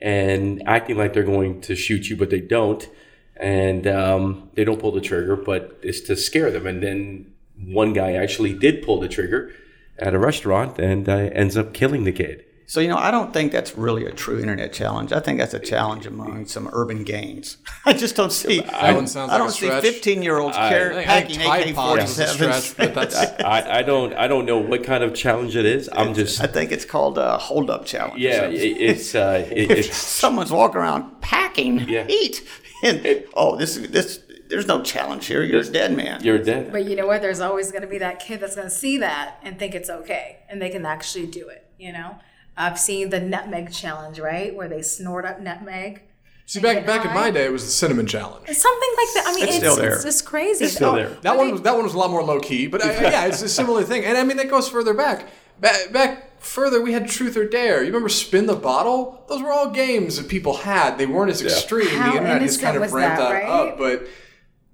and 0.00 0.62
acting 0.66 0.96
like 0.96 1.12
they're 1.12 1.22
going 1.22 1.60
to 1.62 1.74
shoot 1.74 2.08
you, 2.08 2.16
but 2.16 2.30
they 2.30 2.40
don't. 2.40 2.88
And 3.36 3.86
um, 3.86 4.50
they 4.54 4.64
don't 4.64 4.80
pull 4.80 4.92
the 4.92 5.00
trigger, 5.00 5.36
but 5.36 5.78
it's 5.82 6.00
to 6.02 6.16
scare 6.16 6.50
them. 6.50 6.66
And 6.66 6.82
then 6.82 7.32
one 7.56 7.92
guy 7.92 8.12
actually 8.12 8.52
did 8.54 8.82
pull 8.84 9.00
the 9.00 9.08
trigger 9.08 9.52
at 9.98 10.14
a 10.14 10.18
restaurant 10.18 10.78
and 10.78 11.08
uh, 11.08 11.12
ends 11.12 11.56
up 11.56 11.72
killing 11.74 12.04
the 12.04 12.12
kid. 12.12 12.44
So, 12.66 12.80
you 12.80 12.88
know, 12.88 12.96
I 12.96 13.10
don't 13.10 13.34
think 13.34 13.52
that's 13.52 13.76
really 13.76 14.06
a 14.06 14.12
true 14.12 14.40
internet 14.40 14.72
challenge. 14.72 15.12
I 15.12 15.20
think 15.20 15.38
that's 15.38 15.52
a 15.52 15.58
challenge 15.58 16.06
among 16.06 16.46
some 16.46 16.70
urban 16.72 17.04
gangs. 17.04 17.58
I 17.84 17.92
just 17.92 18.16
don't 18.16 18.32
see. 18.32 18.60
That 18.60 18.94
one 18.94 19.06
sounds 19.06 19.30
I 19.30 19.36
don't 19.36 19.48
a 19.48 19.52
see 19.52 19.68
15 19.68 20.22
year 20.22 20.38
olds 20.38 20.56
I 20.56 20.70
think- 20.70 20.96
I 20.96 21.04
packing 21.04 21.36
think 21.36 21.42
Tide 21.50 21.68
AK 21.68 21.74
Pods 21.74 22.10
is 22.12 22.18
a 22.20 22.24
47s. 22.26 22.60
stretch, 22.62 22.76
but 22.78 22.94
that's 22.94 23.16
I, 23.44 23.78
I 23.80 23.82
don't 23.82 24.14
I 24.14 24.26
don't 24.26 24.46
know 24.46 24.56
what 24.58 24.84
kind 24.84 25.04
of 25.04 25.12
challenge 25.14 25.54
it 25.54 25.66
is. 25.66 25.90
I'm 25.92 26.14
just 26.14 26.40
I 26.40 26.46
think 26.46 26.72
it's 26.72 26.86
called 26.86 27.18
a 27.18 27.36
hold 27.36 27.68
up 27.68 27.84
challenge. 27.84 28.20
yeah. 28.22 28.42
something. 28.42 28.76
It's 28.78 29.14
uh, 29.14 29.46
it, 29.50 29.70
if 29.70 29.78
it's 29.88 29.96
someone's 29.96 30.52
walking 30.52 30.78
around 30.80 31.20
packing 31.20 31.80
Yeah. 31.80 32.04
heat, 32.06 32.42
and 32.82 33.24
oh, 33.34 33.56
this 33.56 33.76
is 33.76 33.90
this 33.90 34.20
there's 34.48 34.66
no 34.66 34.82
challenge 34.82 35.26
here. 35.26 35.42
You're 35.42 35.60
a 35.60 35.64
dead 35.64 35.96
man. 35.96 36.22
you're 36.22 36.38
dead. 36.38 36.72
But 36.72 36.84
you 36.84 36.94
know 36.96 37.06
what? 37.06 37.22
There's 37.22 37.40
always 37.40 37.70
going 37.70 37.82
to 37.82 37.88
be 37.88 37.98
that 37.98 38.20
kid 38.20 38.40
that's 38.40 38.54
going 38.54 38.68
to 38.68 38.74
see 38.74 38.98
that 38.98 39.38
and 39.42 39.58
think 39.58 39.74
it's 39.74 39.88
okay, 39.88 40.40
and 40.48 40.60
they 40.60 40.68
can 40.70 40.84
actually 40.84 41.26
do 41.26 41.48
it. 41.48 41.66
You 41.78 41.92
know, 41.92 42.16
I've 42.56 42.78
seen 42.78 43.10
the 43.10 43.20
nutmeg 43.20 43.72
challenge, 43.72 44.18
right, 44.18 44.54
where 44.54 44.68
they 44.68 44.82
snort 44.82 45.24
up 45.24 45.40
nutmeg. 45.40 46.02
See, 46.44 46.58
and 46.58 46.64
back 46.64 46.76
get 46.76 46.86
back 46.86 47.06
in 47.06 47.14
my 47.14 47.30
day, 47.30 47.46
it 47.46 47.52
was 47.52 47.64
the 47.64 47.70
cinnamon 47.70 48.06
challenge. 48.06 48.46
It's 48.48 48.60
something 48.60 48.90
like 48.96 49.14
that. 49.14 49.24
I 49.28 49.34
mean, 49.34 49.44
It's 49.44 49.56
it's, 49.56 49.58
still 49.58 49.76
there. 49.76 49.94
it's 49.94 50.04
just 50.04 50.26
crazy. 50.26 50.64
It's 50.66 50.74
still 50.74 50.90
Oh, 50.90 50.96
there. 50.96 51.08
That 51.08 51.22
but 51.22 51.38
one 51.38 51.50
was 51.52 51.62
that 51.62 51.74
one 51.74 51.84
was 51.84 51.94
a 51.94 51.98
lot 51.98 52.10
more 52.10 52.22
low 52.22 52.40
key, 52.40 52.66
but 52.66 52.84
uh, 52.84 52.88
yeah, 52.88 53.26
it's 53.26 53.40
a 53.42 53.48
similar 53.48 53.84
thing. 53.84 54.04
And 54.04 54.18
I 54.18 54.24
mean, 54.24 54.36
that 54.36 54.50
goes 54.50 54.68
further 54.68 54.92
back. 54.92 55.28
Back 55.60 55.92
back 55.92 56.31
further, 56.42 56.80
we 56.80 56.92
had 56.92 57.08
Truth 57.08 57.36
or 57.36 57.48
Dare. 57.48 57.80
You 57.80 57.86
remember 57.86 58.08
Spin 58.08 58.46
the 58.46 58.54
Bottle? 58.54 59.24
Those 59.28 59.42
were 59.42 59.52
all 59.52 59.70
games 59.70 60.16
that 60.16 60.28
people 60.28 60.58
had. 60.58 60.98
They 60.98 61.06
weren't 61.06 61.30
as 61.30 61.42
extreme. 61.42 61.88
How 61.88 62.12
the 62.12 62.18
internet 62.18 62.42
has 62.42 62.58
kind 62.58 62.76
of 62.76 62.92
ramped 62.92 63.18
that, 63.18 63.28
that, 63.28 63.42
right? 63.42 63.48
up, 63.48 63.78
but 63.78 64.06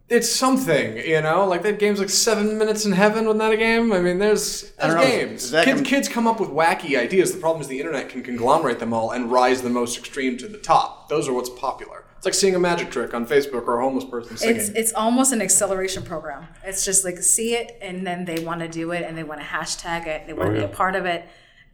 it's 0.09 0.31
something, 0.31 0.97
you 0.97 1.21
know. 1.21 1.47
Like 1.47 1.63
that 1.63 1.79
game's 1.79 2.01
like 2.01 2.09
Seven 2.09 2.57
Minutes 2.59 2.85
in 2.87 2.93
Heaven. 2.93 3.27
Wasn't 3.27 3.41
that 3.41 3.53
a 3.53 3.57
game? 3.57 3.93
I 3.93 4.01
mean, 4.01 4.19
there's 4.19 4.73
there's 4.73 4.95
don't 4.95 4.97
know. 4.97 5.03
games. 5.03 5.51
Kids, 5.51 5.65
com- 5.65 5.85
kids 5.85 6.09
come 6.09 6.27
up 6.27 6.41
with 6.41 6.49
wacky 6.49 6.99
ideas. 6.99 7.33
The 7.33 7.41
problem 7.41 7.61
is 7.61 7.69
the 7.69 7.79
internet 7.79 8.09
can 8.09 8.23
conglomerate 8.23 8.79
them 8.79 8.93
all 8.93 9.11
and 9.11 9.31
rise 9.31 9.63
the 9.63 9.71
most 9.71 9.99
extreme 9.99 10.39
to 10.39 10.49
the 10.49 10.59
top. 10.59 11.09
Those 11.09 11.29
are 11.29 11.33
what's 11.33 11.51
popular. 11.51 12.05
It's 12.19 12.25
like 12.25 12.35
seeing 12.35 12.57
a 12.57 12.59
magic 12.59 12.91
trick 12.91 13.15
on 13.15 13.27
Facebook 13.27 13.69
or 13.69 13.79
a 13.79 13.83
homeless 13.83 14.05
person 14.05 14.37
singing. 14.37 14.57
It's 14.57 14.71
it's 14.71 14.93
almost 14.93 15.33
an 15.33 15.41
acceleration 15.41 16.03
program. 16.03 16.49
It's 16.65 16.85
just 16.85 17.05
like 17.05 17.19
see 17.19 17.55
it 17.55 17.79
and 17.81 18.05
then 18.05 18.25
they 18.25 18.43
want 18.43 18.61
to 18.61 18.69
do 18.69 18.91
it 18.91 19.05
and 19.05 19.17
they 19.17 19.23
want 19.23 19.41
to 19.41 19.47
hashtag 19.47 20.09
it. 20.09 20.27
They 20.27 20.33
want 20.33 20.51
to 20.51 20.61
yeah. 20.61 20.67
be 20.67 20.73
a 20.73 20.75
part 20.75 20.97
of 20.97 21.07
it, 21.07 21.29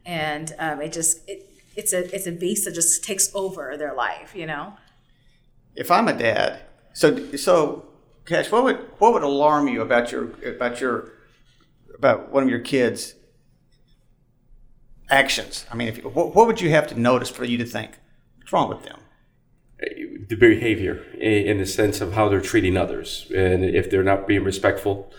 and 0.05 0.53
um, 0.59 0.81
it 0.81 0.93
just 0.93 1.27
it, 1.27 1.49
it's 1.75 1.93
a 1.93 2.13
it's 2.13 2.27
a 2.27 2.31
beast 2.31 2.65
that 2.65 2.73
just 2.73 3.03
takes 3.03 3.33
over 3.33 3.75
their 3.77 3.93
life. 3.93 4.35
You 4.35 4.45
know. 4.45 4.73
If 5.75 5.91
I'm 5.91 6.07
a 6.07 6.13
dad, 6.13 6.61
so 6.93 7.35
so, 7.35 7.85
Cash, 8.25 8.51
what 8.51 8.63
would 8.63 8.77
what 8.99 9.13
would 9.13 9.23
alarm 9.23 9.67
you 9.67 9.81
about 9.81 10.11
your 10.11 10.31
about 10.45 10.79
your 10.79 11.11
about 11.93 12.31
one 12.31 12.43
of 12.43 12.49
your 12.49 12.59
kids' 12.59 13.15
actions? 15.09 15.65
I 15.71 15.75
mean, 15.75 15.87
if 15.87 15.97
you, 15.97 16.03
what, 16.03 16.35
what 16.35 16.47
would 16.47 16.61
you 16.61 16.69
have 16.69 16.87
to 16.87 16.99
notice 16.99 17.29
for 17.29 17.43
you 17.43 17.57
to 17.57 17.65
think 17.65 17.97
what's 18.37 18.53
wrong 18.53 18.69
with 18.69 18.83
them? 18.83 18.99
the 20.29 20.35
behavior 20.35 21.03
in 21.15 21.47
in 21.47 21.57
the 21.57 21.65
sense 21.65 22.01
of 22.01 22.13
how 22.13 22.29
they're 22.29 22.41
treating 22.41 22.77
others 22.77 23.29
and 23.35 23.63
if 23.65 23.89
they're 23.89 24.03
not 24.03 24.27
being 24.27 24.43
respectful 24.43 25.11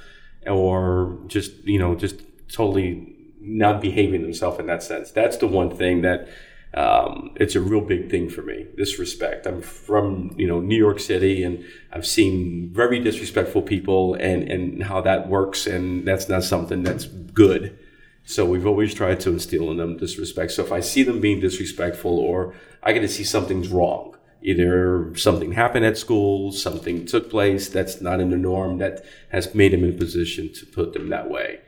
or 0.47 1.19
just 1.27 1.53
you 1.65 1.79
know 1.79 1.95
just 1.95 2.23
totally 2.49 3.16
not 3.41 3.81
behaving 3.81 4.23
themselves 4.23 4.59
in 4.59 4.67
that 4.67 4.83
sense 4.83 5.11
that's 5.11 5.37
the 5.39 5.47
one 5.47 5.71
thing 5.71 6.03
that 6.03 6.29
um, 6.75 7.31
it's 7.37 7.55
a 7.55 7.61
real 7.61 7.81
big 7.81 8.11
thing 8.11 8.29
for 8.29 8.43
me 8.43 8.67
disrespect 8.77 9.47
i'm 9.47 9.63
from 9.63 10.35
you 10.37 10.47
know 10.47 10.61
new 10.61 10.77
york 10.77 10.99
city 11.01 11.43
and 11.43 11.65
i've 11.93 12.07
seen 12.07 12.71
very 12.73 12.99
disrespectful 12.99 13.63
people 13.63 14.15
and 14.15 14.51
and 14.51 14.83
how 14.83 15.01
that 15.01 15.29
works 15.29 15.67
and 15.67 16.07
that's 16.07 16.29
not 16.29 16.43
something 16.43 16.83
that's 16.83 17.07
good 17.07 17.79
So 18.25 18.45
we've 18.45 18.67
always 18.67 18.93
tried 18.93 19.21
to 19.21 19.31
instill 19.31 19.71
in 19.71 19.77
them 19.77 19.97
disrespect. 19.99 20.51
So 20.53 20.65
if 20.65 20.73
I 20.73 20.81
see 20.81 21.03
them 21.05 21.21
being 21.21 21.41
disrespectful 21.41 22.19
or 22.19 22.55
I 22.83 22.93
get 22.93 23.01
to 23.01 23.09
see 23.09 23.23
something's 23.25 23.69
wrong, 23.69 24.17
either 24.43 25.15
something 25.17 25.53
happened 25.53 25.85
at 25.85 25.97
school, 25.97 26.51
something 26.53 27.07
took 27.07 27.31
place 27.31 27.69
that's 27.69 28.01
not 28.01 28.21
in 28.21 28.31
the 28.31 28.37
norm 28.37 28.79
that 28.79 29.05
has 29.31 29.55
made 29.55 29.73
them 29.73 29.85
in 29.85 29.91
a 29.95 29.97
position 29.97 30.53
to 30.55 30.67
put 30.67 30.93
them 30.93 31.09
that 31.11 31.31
way. 31.31 31.61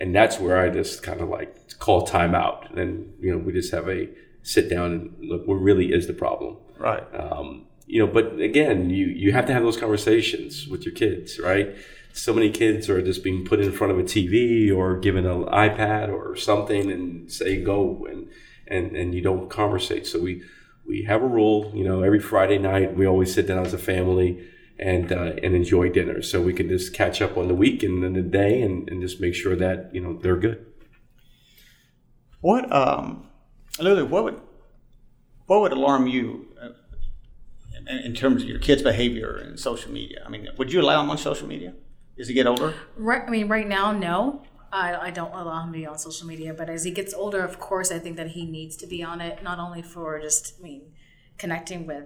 And 0.00 0.14
that's 0.14 0.40
where 0.40 0.58
I 0.58 0.70
just 0.70 1.02
kind 1.02 1.20
of 1.20 1.28
like 1.28 1.78
call 1.78 2.02
time 2.02 2.34
out. 2.34 2.76
And, 2.76 3.12
you 3.20 3.30
know, 3.30 3.38
we 3.38 3.52
just 3.52 3.72
have 3.72 3.88
a 3.88 4.08
sit 4.42 4.70
down 4.70 4.92
and 4.92 5.28
look, 5.28 5.46
what 5.46 5.56
really 5.56 5.92
is 5.92 6.06
the 6.06 6.14
problem? 6.14 6.56
Right. 6.78 7.04
Um, 7.14 7.66
you 7.86 8.04
know, 8.04 8.10
but 8.10 8.40
again, 8.40 8.88
you, 8.88 9.06
you 9.06 9.32
have 9.32 9.46
to 9.46 9.52
have 9.52 9.62
those 9.62 9.76
conversations 9.76 10.66
with 10.66 10.84
your 10.84 10.94
kids, 10.94 11.38
right? 11.38 11.76
so 12.12 12.32
many 12.32 12.50
kids 12.50 12.88
are 12.88 13.02
just 13.02 13.22
being 13.22 13.44
put 13.44 13.60
in 13.60 13.72
front 13.72 13.92
of 13.92 13.98
a 13.98 14.02
TV 14.02 14.74
or 14.74 14.98
given 14.98 15.26
an 15.26 15.44
iPad 15.44 16.08
or 16.08 16.36
something 16.36 16.90
and 16.90 17.30
say 17.30 17.62
go 17.62 18.06
and 18.10 18.28
and 18.66 18.96
and 18.96 19.14
you 19.14 19.20
don't 19.20 19.48
conversate. 19.48 20.06
So 20.06 20.20
we 20.20 20.42
we 20.86 21.02
have 21.04 21.22
a 21.22 21.26
rule. 21.26 21.72
You 21.74 21.84
know, 21.84 22.02
every 22.02 22.20
Friday 22.20 22.58
night 22.58 22.96
we 22.96 23.06
always 23.06 23.32
sit 23.32 23.46
down 23.46 23.64
as 23.64 23.74
a 23.74 23.78
family 23.78 24.44
and 24.80 25.12
uh, 25.12 25.32
and 25.42 25.54
enjoy 25.54 25.90
dinner, 25.90 26.22
so 26.22 26.40
we 26.40 26.52
can 26.52 26.68
just 26.68 26.94
catch 26.94 27.20
up 27.20 27.36
on 27.36 27.48
the 27.48 27.54
week 27.54 27.82
and 27.82 28.02
then 28.02 28.14
the 28.14 28.22
day 28.22 28.62
and, 28.62 28.88
and 28.88 29.00
just 29.00 29.20
make 29.20 29.34
sure 29.34 29.54
that 29.54 29.94
you 29.94 30.00
know 30.00 30.18
they're 30.22 30.36
good. 30.36 30.66
What 32.40 32.72
um, 32.72 33.28
Lulu, 33.78 34.06
what 34.06 34.24
would 34.24 34.40
what 35.46 35.60
would 35.60 35.72
alarm 35.72 36.06
you 36.06 36.48
uh, 36.60 36.70
in, 37.76 37.98
in 37.98 38.14
terms 38.14 38.42
of 38.42 38.48
your 38.48 38.58
kids' 38.58 38.82
behavior 38.82 39.36
and 39.36 39.60
social 39.60 39.92
media? 39.92 40.22
I 40.24 40.30
mean, 40.30 40.48
would 40.56 40.72
you 40.72 40.80
allow 40.80 41.00
them 41.00 41.10
on 41.10 41.18
social 41.18 41.46
media? 41.46 41.74
As 42.18 42.28
he 42.28 42.34
get 42.34 42.46
older? 42.46 42.74
Right. 42.96 43.22
I 43.26 43.30
mean, 43.30 43.48
right 43.48 43.66
now, 43.66 43.92
no. 43.92 44.42
I, 44.72 44.94
I 44.94 45.10
don't 45.10 45.32
allow 45.32 45.64
him 45.64 45.72
to 45.72 45.78
be 45.78 45.86
on 45.86 45.98
social 45.98 46.26
media, 46.28 46.54
but 46.54 46.68
as 46.68 46.84
he 46.84 46.90
gets 46.92 47.12
older, 47.12 47.42
of 47.42 47.58
course, 47.58 47.90
I 47.90 47.98
think 47.98 48.16
that 48.18 48.28
he 48.28 48.44
needs 48.46 48.76
to 48.76 48.86
be 48.86 49.02
on 49.02 49.20
it, 49.20 49.42
not 49.42 49.58
only 49.58 49.82
for 49.82 50.20
just, 50.20 50.54
I 50.60 50.62
mean, 50.62 50.92
connecting 51.38 51.86
with 51.86 52.04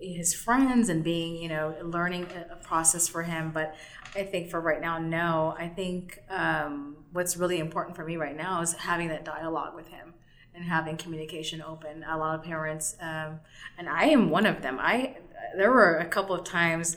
his 0.00 0.34
friends 0.34 0.88
and 0.88 1.02
being, 1.04 1.36
you 1.36 1.48
know, 1.48 1.74
learning 1.82 2.26
a 2.50 2.56
process 2.56 3.08
for 3.08 3.22
him. 3.22 3.50
But 3.52 3.74
I 4.14 4.24
think 4.24 4.50
for 4.50 4.60
right 4.60 4.80
now, 4.80 4.98
no. 4.98 5.54
I 5.58 5.68
think 5.68 6.22
um, 6.28 6.96
what's 7.12 7.36
really 7.36 7.58
important 7.58 7.96
for 7.96 8.04
me 8.04 8.16
right 8.16 8.36
now 8.36 8.60
is 8.60 8.74
having 8.74 9.08
that 9.08 9.24
dialogue 9.24 9.74
with 9.74 9.88
him 9.88 10.14
and 10.54 10.64
having 10.64 10.96
communication 10.96 11.62
open. 11.62 12.04
A 12.08 12.16
lot 12.16 12.38
of 12.38 12.44
parents, 12.44 12.96
um, 13.00 13.40
and 13.78 13.88
I 13.88 14.04
am 14.06 14.30
one 14.30 14.46
of 14.46 14.62
them. 14.62 14.78
I 14.80 15.16
there 15.56 15.70
were 15.70 15.96
a 15.96 16.06
couple 16.06 16.34
of 16.34 16.44
times 16.44 16.96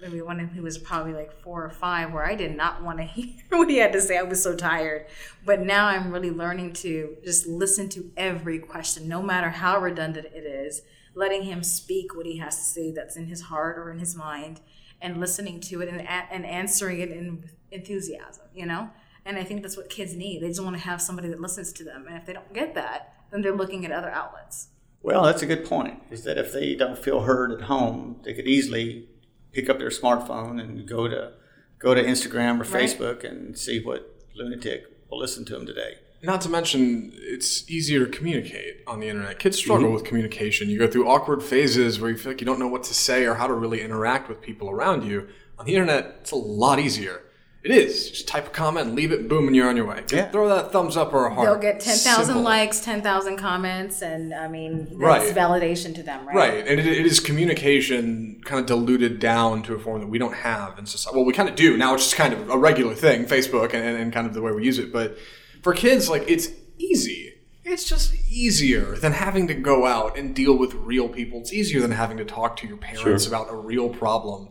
maybe 0.00 0.20
when 0.20 0.48
he 0.48 0.60
was 0.60 0.78
probably 0.78 1.12
like 1.12 1.32
four 1.42 1.64
or 1.64 1.70
five, 1.70 2.12
where 2.12 2.24
I 2.24 2.34
did 2.34 2.56
not 2.56 2.82
want 2.82 2.98
to 2.98 3.04
hear 3.04 3.34
what 3.50 3.68
he 3.68 3.78
had 3.78 3.92
to 3.92 4.00
say. 4.00 4.18
I 4.18 4.22
was 4.22 4.42
so 4.42 4.54
tired. 4.54 5.06
But 5.44 5.60
now 5.60 5.86
I'm 5.86 6.12
really 6.12 6.30
learning 6.30 6.74
to 6.74 7.16
just 7.24 7.46
listen 7.46 7.88
to 7.90 8.10
every 8.16 8.58
question, 8.58 9.08
no 9.08 9.22
matter 9.22 9.50
how 9.50 9.80
redundant 9.80 10.28
it 10.34 10.44
is, 10.44 10.82
letting 11.16 11.42
him 11.42 11.64
speak 11.64 12.14
what 12.14 12.26
he 12.26 12.36
has 12.36 12.56
to 12.56 12.62
say 12.62 12.92
that's 12.92 13.16
in 13.16 13.26
his 13.26 13.42
heart 13.42 13.78
or 13.78 13.90
in 13.90 13.98
his 13.98 14.14
mind, 14.14 14.60
and 15.00 15.18
listening 15.18 15.60
to 15.60 15.80
it 15.80 15.88
and, 15.88 16.06
and 16.06 16.46
answering 16.46 17.00
it 17.00 17.10
in 17.10 17.50
enthusiasm, 17.72 18.44
you 18.54 18.66
know? 18.66 18.90
And 19.24 19.36
I 19.36 19.42
think 19.42 19.62
that's 19.62 19.76
what 19.76 19.90
kids 19.90 20.14
need. 20.14 20.40
They 20.40 20.48
just 20.48 20.62
want 20.62 20.76
to 20.76 20.82
have 20.82 21.02
somebody 21.02 21.28
that 21.28 21.40
listens 21.40 21.72
to 21.72 21.84
them. 21.84 22.06
And 22.06 22.16
if 22.16 22.26
they 22.26 22.32
don't 22.32 22.52
get 22.54 22.74
that, 22.74 23.14
then 23.32 23.42
they're 23.42 23.56
looking 23.56 23.84
at 23.84 23.90
other 23.90 24.10
outlets. 24.10 24.68
Well, 25.02 25.24
that's 25.24 25.42
a 25.42 25.46
good 25.46 25.64
point. 25.64 26.02
Is 26.10 26.22
that 26.24 26.38
if 26.38 26.52
they 26.52 26.74
don't 26.74 26.98
feel 26.98 27.22
heard 27.22 27.50
at 27.50 27.62
home, 27.62 28.20
they 28.22 28.34
could 28.34 28.46
easily 28.46 29.08
pick 29.52 29.68
up 29.68 29.78
their 29.78 29.88
smartphone 29.88 30.60
and 30.60 30.86
go 30.86 31.08
to 31.08 31.32
go 31.78 31.94
to 31.94 32.02
Instagram 32.02 32.60
or 32.60 32.64
right. 32.64 32.88
Facebook 32.88 33.24
and 33.24 33.58
see 33.58 33.82
what 33.82 34.22
lunatic 34.34 34.84
will 35.10 35.18
listen 35.18 35.44
to 35.46 35.54
them 35.54 35.66
today. 35.66 35.94
Not 36.22 36.40
to 36.42 36.48
mention, 36.48 37.12
it's 37.14 37.70
easier 37.70 38.06
to 38.06 38.10
communicate 38.10 38.82
on 38.86 39.00
the 39.00 39.08
internet. 39.08 39.38
Kids 39.38 39.58
struggle 39.58 39.86
mm-hmm. 39.86 39.94
with 39.94 40.04
communication. 40.04 40.68
You 40.68 40.78
go 40.78 40.88
through 40.88 41.08
awkward 41.08 41.42
phases 41.42 42.00
where 42.00 42.10
you 42.10 42.16
feel 42.16 42.32
like 42.32 42.40
you 42.40 42.46
don't 42.46 42.58
know 42.58 42.68
what 42.68 42.84
to 42.84 42.94
say 42.94 43.24
or 43.24 43.34
how 43.34 43.46
to 43.46 43.54
really 43.54 43.82
interact 43.82 44.28
with 44.28 44.40
people 44.40 44.70
around 44.70 45.04
you. 45.04 45.28
On 45.58 45.66
the 45.66 45.74
internet, 45.74 46.16
it's 46.20 46.32
a 46.32 46.36
lot 46.36 46.78
easier. 46.78 47.22
It 47.66 47.72
is. 47.72 48.10
Just 48.10 48.28
type 48.28 48.46
a 48.46 48.50
comment, 48.50 48.94
leave 48.94 49.10
it, 49.10 49.28
boom, 49.28 49.48
and 49.48 49.56
you're 49.56 49.68
on 49.68 49.76
your 49.76 49.86
way. 49.86 50.04
Yeah. 50.12 50.30
Throw 50.30 50.48
that 50.48 50.70
thumbs 50.70 50.96
up 50.96 51.12
or 51.12 51.26
a 51.26 51.34
heart. 51.34 51.46
They'll 51.46 51.72
get 51.72 51.80
10,000 51.80 52.44
likes, 52.44 52.78
10,000 52.78 53.36
comments, 53.36 54.02
and 54.02 54.32
I 54.32 54.46
mean, 54.46 54.84
that's 54.84 54.96
right. 55.00 55.34
validation 55.34 55.92
to 55.96 56.02
them, 56.04 56.28
right? 56.28 56.36
Right. 56.36 56.58
And 56.68 56.78
it, 56.78 56.86
it 56.86 57.04
is 57.04 57.18
communication 57.18 58.40
kind 58.44 58.60
of 58.60 58.66
diluted 58.66 59.18
down 59.18 59.64
to 59.64 59.74
a 59.74 59.80
form 59.80 60.00
that 60.00 60.06
we 60.06 60.16
don't 60.16 60.34
have 60.34 60.78
in 60.78 60.86
society. 60.86 61.16
Well, 61.16 61.26
we 61.26 61.32
kind 61.32 61.48
of 61.48 61.56
do. 61.56 61.76
Now 61.76 61.94
it's 61.94 62.04
just 62.04 62.14
kind 62.14 62.32
of 62.32 62.48
a 62.50 62.56
regular 62.56 62.94
thing, 62.94 63.24
Facebook, 63.24 63.74
and, 63.74 63.98
and 63.98 64.12
kind 64.12 64.28
of 64.28 64.34
the 64.34 64.42
way 64.42 64.52
we 64.52 64.64
use 64.64 64.78
it. 64.78 64.92
But 64.92 65.18
for 65.66 65.74
kids, 65.74 66.08
like, 66.08 66.22
it's 66.28 66.50
easy. 66.78 67.34
It's 67.64 67.82
just 67.82 68.14
easier 68.30 68.96
than 68.96 69.10
having 69.10 69.48
to 69.48 69.54
go 69.54 69.84
out 69.84 70.16
and 70.16 70.32
deal 70.32 70.56
with 70.56 70.74
real 70.74 71.08
people. 71.08 71.40
It's 71.40 71.52
easier 71.52 71.80
than 71.80 71.90
having 71.90 72.18
to 72.18 72.24
talk 72.24 72.56
to 72.58 72.68
your 72.68 72.76
parents 72.76 73.24
sure. 73.24 73.34
about 73.34 73.52
a 73.52 73.56
real 73.56 73.88
problem. 73.88 74.50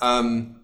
Um, 0.00 0.60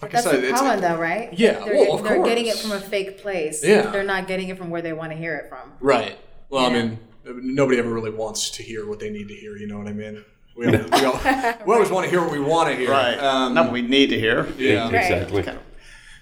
like 0.00 0.12
That's 0.12 0.24
said, 0.24 0.42
the 0.42 0.52
problem, 0.52 0.80
though, 0.80 0.96
right? 0.96 1.30
Yeah, 1.34 1.62
they're, 1.62 1.74
well, 1.74 1.98
of 1.98 2.02
they're 2.02 2.16
course. 2.16 2.28
getting 2.30 2.46
it 2.46 2.56
from 2.56 2.72
a 2.72 2.80
fake 2.80 3.18
place. 3.20 3.62
Yeah, 3.62 3.90
they're 3.90 4.04
not 4.04 4.26
getting 4.26 4.48
it 4.48 4.56
from 4.56 4.70
where 4.70 4.80
they 4.80 4.94
want 4.94 5.12
to 5.12 5.18
hear 5.18 5.36
it 5.36 5.50
from. 5.50 5.70
Right. 5.80 6.18
Well, 6.48 6.62
yeah. 6.62 6.78
I 6.78 6.82
mean, 6.82 6.98
nobody 7.26 7.78
ever 7.78 7.92
really 7.92 8.12
wants 8.12 8.48
to 8.52 8.62
hear 8.62 8.88
what 8.88 9.00
they 9.00 9.10
need 9.10 9.28
to 9.28 9.34
hear. 9.34 9.54
You 9.58 9.66
know 9.66 9.76
what 9.76 9.86
I 9.88 9.92
mean? 9.92 10.24
We, 10.56 10.66
all, 10.68 10.72
we, 10.72 11.04
all, 11.04 11.20
we 11.66 11.74
always 11.74 11.90
want 11.90 12.04
to 12.04 12.10
hear 12.10 12.22
what 12.22 12.32
we 12.32 12.40
want 12.40 12.70
to 12.70 12.74
hear. 12.74 12.90
Right. 12.90 13.18
Um, 13.18 13.52
Not 13.52 13.66
what 13.66 13.74
we 13.74 13.82
need 13.82 14.06
to 14.06 14.18
hear. 14.18 14.50
Yeah. 14.56 14.84
Right. 14.84 14.94
Exactly. 14.94 15.42
Kind 15.42 15.58
of, 15.58 15.64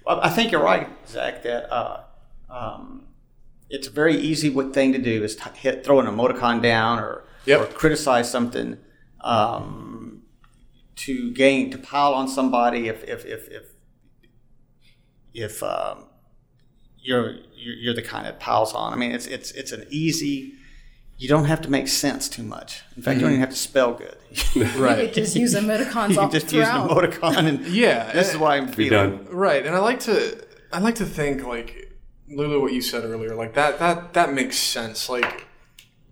well, 0.04 0.18
I 0.20 0.30
think 0.30 0.50
you're 0.50 0.64
right, 0.64 0.88
Zach. 1.06 1.44
That 1.44 1.72
uh, 1.72 2.02
um, 2.50 3.04
it's 3.70 3.87
a 3.87 3.90
very 3.90 4.16
easy 4.16 4.50
thing 4.72 4.92
to 4.92 4.98
do 4.98 5.24
is 5.24 5.37
to 5.37 5.48
hit 5.50 5.84
throw 5.84 6.00
an 6.00 6.06
emoticon 6.06 6.62
down 6.62 6.98
or 6.98 7.24
yep. 7.44 7.61
or 7.61 7.66
criticize 7.66 8.30
something. 8.30 8.78
Um, 9.20 10.22
to 10.96 11.30
gain 11.32 11.70
to 11.70 11.78
pile 11.78 12.12
on 12.12 12.28
somebody 12.28 12.88
if 12.88 13.04
if 13.04 13.24
if, 13.24 13.48
if 13.48 13.64
if 15.32 15.62
um, 15.62 16.06
you're 17.00 17.37
you're 17.54 17.94
the 17.94 18.02
kind 18.02 18.26
that 18.26 18.40
piles 18.40 18.74
on. 18.74 18.92
I 18.92 18.96
mean, 18.96 19.12
it's 19.12 19.26
it's 19.26 19.50
it's 19.52 19.72
an 19.72 19.87
easy. 19.90 20.54
You 21.16 21.28
don't 21.28 21.46
have 21.46 21.61
to 21.62 21.70
make 21.70 21.88
sense 21.88 22.28
too 22.28 22.44
much. 22.44 22.82
In 22.96 23.02
fact, 23.02 23.14
mm-hmm. 23.14 23.20
you 23.20 23.20
don't 23.20 23.30
even 23.32 23.40
have 23.40 23.50
to 23.50 23.56
spell 23.56 23.94
good. 23.94 24.16
right. 24.76 25.08
You 25.08 25.14
just 25.14 25.34
use 25.34 25.54
emoticons. 25.54 26.11
you 26.22 26.30
just 26.30 26.48
throughout. 26.48 26.90
use 26.90 26.92
an 26.92 27.11
emoticon, 27.11 27.48
and 27.48 27.66
yeah, 27.82 28.12
this 28.12 28.32
is 28.32 28.38
why 28.38 28.56
I'm 28.56 28.68
feeling 28.68 29.26
right. 29.30 29.64
And 29.64 29.74
I 29.74 29.78
like 29.78 30.00
to 30.00 30.44
I 30.72 30.80
like 30.80 30.96
to 30.96 31.06
think 31.06 31.44
like 31.44 31.88
Lulu, 32.30 32.60
what 32.60 32.72
you 32.72 32.82
said 32.82 33.04
earlier, 33.04 33.34
like 33.34 33.54
that 33.54 33.78
that 33.78 34.14
that 34.14 34.32
makes 34.32 34.58
sense. 34.58 35.08
Like 35.08 35.46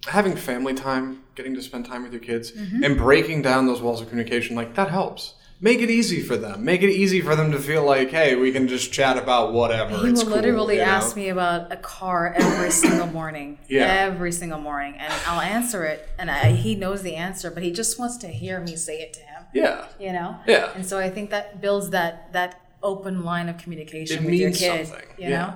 having 0.07 0.37
family 0.37 0.75
time, 0.75 1.23
getting 1.35 1.55
to 1.55 1.63
spend 1.63 1.87
time 1.87 2.03
with 2.03 2.13
your 2.13 2.23
kids, 2.23 2.53
mm-hmm. 2.53 2.85
and 2.85 2.97
breaking 2.97 3.43
down 3.43 3.67
those 3.67 3.81
walls 3.81 4.01
of 4.01 4.09
communication, 4.09 4.57
like 4.57 4.75
that 4.75 4.91
helps 4.91 5.35
make 5.61 5.81
it 5.81 5.91
easy 5.91 6.23
for 6.23 6.37
them. 6.37 6.65
Make 6.65 6.83
it 6.83 6.91
easy 6.91 7.21
for 7.21 7.35
them 7.35 7.53
to 7.53 7.59
feel 7.59 7.85
like, 7.85 8.11
hey, 8.11 8.35
we 8.35 8.53
can 8.53 8.69
just 8.69 8.93
chat 8.93 9.17
about 9.17 9.53
whatever. 9.53 9.97
He 9.99 10.09
it's 10.09 10.23
will 10.23 10.29
cool, 10.29 10.37
literally 10.37 10.77
you 10.77 10.83
know? 10.83 10.89
ask 10.89 11.17
me 11.17 11.29
about 11.29 11.73
a 11.73 11.77
car 11.77 12.35
every 12.37 12.71
single 12.71 13.07
morning. 13.07 13.59
Yeah. 13.69 13.87
Every 13.87 14.31
single 14.33 14.61
morning. 14.61 14.95
And 14.97 15.13
I'll 15.27 15.41
answer 15.41 15.85
it. 15.85 16.09
And 16.19 16.31
I, 16.31 16.53
he 16.53 16.77
knows 16.77 17.03
the 17.03 17.17
answer, 17.17 17.51
but 17.51 17.63
he 17.63 17.73
just 17.73 17.99
wants 17.99 18.17
to 18.19 18.29
hear 18.29 18.61
me 18.61 18.77
say 18.77 19.01
it 19.01 19.13
to 19.15 19.21
him. 19.21 19.45
Yeah. 19.53 19.87
You 19.99 20.13
know? 20.13 20.37
Yeah. 20.47 20.71
And 20.75 20.87
so 20.87 20.99
I 20.99 21.11
think 21.11 21.31
that 21.31 21.61
builds 21.61 21.91
that, 21.91 22.33
that 22.33 22.61
open 22.83 23.25
line 23.25 23.49
of 23.49 23.59
communication 23.59 24.23
it 24.23 24.27
with 24.27 24.35
your 24.35 24.53
kid. 24.53 24.87
Something. 24.87 25.07
You 25.19 25.29
yeah. 25.29 25.31
know? 25.31 25.55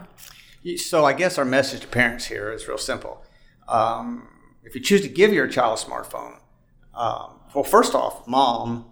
So 0.76 1.04
I 1.04 1.12
guess 1.12 1.38
our 1.38 1.44
message 1.44 1.80
to 1.80 1.86
parents 1.86 2.26
here 2.26 2.52
is 2.52 2.68
real 2.68 2.78
simple. 2.78 3.24
Um, 3.68 4.28
if 4.62 4.74
you 4.74 4.80
choose 4.80 5.00
to 5.02 5.08
give 5.08 5.32
your 5.32 5.48
child 5.48 5.78
a 5.78 5.82
smartphone, 5.82 6.38
um, 6.94 7.40
well, 7.54 7.64
first 7.64 7.94
off, 7.94 8.26
mom 8.26 8.86